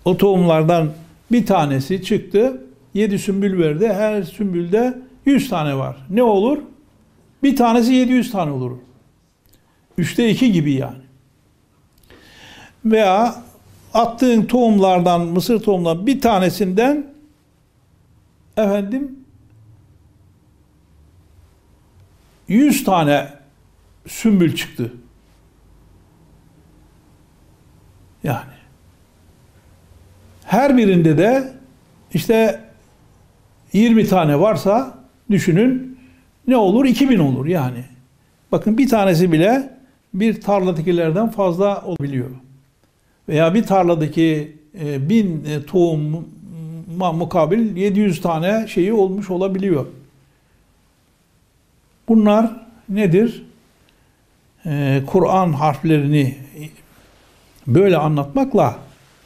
O 0.05 0.17
tohumlardan 0.17 0.93
bir 1.33 1.47
tanesi 1.47 2.03
çıktı, 2.03 2.63
yedi 2.95 3.19
sümbül 3.19 3.59
verdi. 3.59 3.89
Her 3.89 4.23
sümbülde 4.23 4.99
yüz 5.27 5.49
tane 5.49 5.77
var. 5.77 5.97
Ne 6.11 6.23
olur? 6.23 6.59
Bir 7.43 7.57
tanesi 7.57 7.93
700 7.93 8.31
tane 8.31 8.51
olur. 8.51 8.77
Üçte 9.99 10.31
iki 10.31 10.53
gibi 10.53 10.73
yani. 10.73 11.03
Veya 12.85 13.35
attığın 13.95 14.43
tohumlardan, 14.43 15.21
mısır 15.21 15.61
tohumlarından 15.61 16.07
bir 16.07 16.21
tanesinden 16.21 17.07
efendim 18.57 19.18
100 22.49 22.85
tane 22.85 23.29
sümbül 24.07 24.55
çıktı. 24.57 24.93
Yani 28.25 28.59
her 30.45 30.77
birinde 30.77 31.19
de 31.19 31.53
işte 32.15 32.61
20 33.73 34.09
tane 34.09 34.41
varsa 34.41 34.99
düşünün 35.31 35.99
ne 36.47 36.57
olur? 36.57 36.85
2000 36.85 37.19
olur 37.19 37.47
yani. 37.47 37.85
Bakın 38.53 38.79
bir 38.79 38.89
tanesi 38.89 39.33
bile 39.33 39.71
bir 40.15 40.41
tarladakilerden 40.41 41.31
fazla 41.31 41.83
olabiliyor. 41.83 42.31
Veya 43.29 43.55
bir 43.55 43.63
tarladaki 43.63 44.57
e, 44.81 45.09
bin 45.09 45.45
e, 45.45 45.63
tohuma 45.63 47.13
mukabil 47.13 47.77
700 47.77 48.21
tane 48.21 48.67
şeyi 48.69 48.93
olmuş 48.93 49.31
olabiliyor. 49.31 49.87
Bunlar 52.09 52.67
nedir? 52.89 53.47
Ee, 54.67 55.03
Kur'an 55.07 55.53
harflerini 55.53 56.37
böyle 57.67 57.97
anlatmakla 57.97 58.79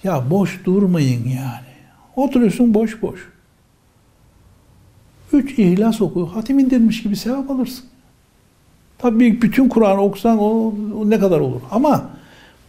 ya 0.04 0.30
boş 0.30 0.64
durmayın 0.64 1.28
yani. 1.28 1.72
Oturuyorsun 2.16 2.74
boş 2.74 3.02
boş. 3.02 3.28
Üç 5.32 5.58
ihlas 5.58 6.00
oku, 6.00 6.30
hatim 6.34 6.58
indirmiş 6.58 7.02
gibi 7.02 7.16
sevap 7.16 7.50
alırsın. 7.50 7.84
Tabii 8.98 9.42
bütün 9.42 9.68
Kur'an 9.68 9.98
okusan 9.98 10.38
o, 10.38 10.74
o 10.96 11.10
ne 11.10 11.18
kadar 11.18 11.40
olur. 11.40 11.60
Ama 11.70 12.10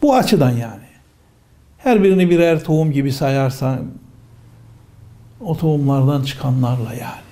bu 0.02 0.14
açıdan 0.14 0.50
yani. 0.50 0.84
Her 1.78 2.02
birini 2.02 2.30
birer 2.30 2.64
tohum 2.64 2.92
gibi 2.92 3.12
sayarsan 3.12 3.80
o 5.40 5.56
tohumlardan 5.56 6.22
çıkanlarla 6.22 6.94
yani. 6.94 7.24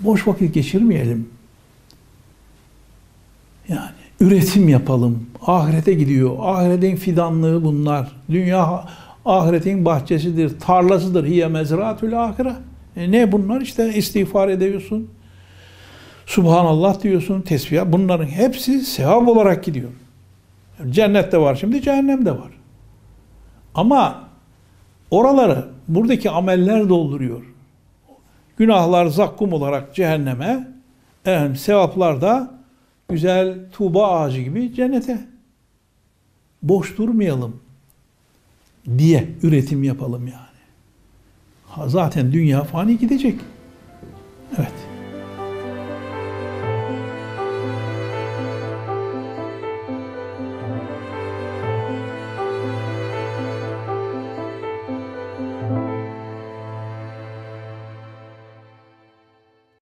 Boş 0.00 0.28
vakit 0.28 0.54
geçirmeyelim. 0.54 1.28
Yani 3.72 3.90
üretim 4.20 4.68
yapalım. 4.68 5.26
Ahirete 5.46 5.94
gidiyor. 5.94 6.36
Ahiretin 6.40 6.96
fidanlığı 6.96 7.64
bunlar. 7.64 8.12
Dünya 8.30 8.84
ahiretin 9.24 9.84
bahçesidir, 9.84 10.60
tarlasıdır. 10.60 11.26
Hiye 11.26 11.48
mezraatül 11.48 12.24
ahire. 12.24 12.52
E 12.96 13.10
ne 13.10 13.32
bunlar? 13.32 13.60
İşte 13.60 13.94
istiğfar 13.94 14.48
ediyorsun. 14.48 15.10
Subhanallah 16.26 17.02
diyorsun, 17.02 17.40
tesbih. 17.40 17.80
Bunların 17.86 18.26
hepsi 18.26 18.80
sevap 18.80 19.28
olarak 19.28 19.64
gidiyor. 19.64 19.90
Cennette 20.90 21.38
var 21.38 21.54
şimdi, 21.54 21.82
cehennemde 21.82 22.32
var. 22.32 22.50
Ama 23.74 24.24
oraları 25.10 25.64
buradaki 25.88 26.30
ameller 26.30 26.88
dolduruyor. 26.88 27.42
Günahlar 28.56 29.06
zakkum 29.06 29.52
olarak 29.52 29.94
cehenneme, 29.94 30.68
efendim, 31.24 31.56
sevaplar 31.56 32.20
da 32.20 32.50
güzel 33.12 33.58
tuğba 33.72 34.10
ağacı 34.10 34.40
gibi 34.40 34.74
cennete. 34.74 35.26
Boş 36.62 36.98
durmayalım 36.98 37.60
diye 38.98 39.28
üretim 39.42 39.82
yapalım 39.82 40.26
yani. 40.26 40.42
Ha, 41.66 41.88
zaten 41.88 42.32
dünya 42.32 42.64
fani 42.64 42.98
gidecek. 42.98 43.40
Evet. 44.58 44.72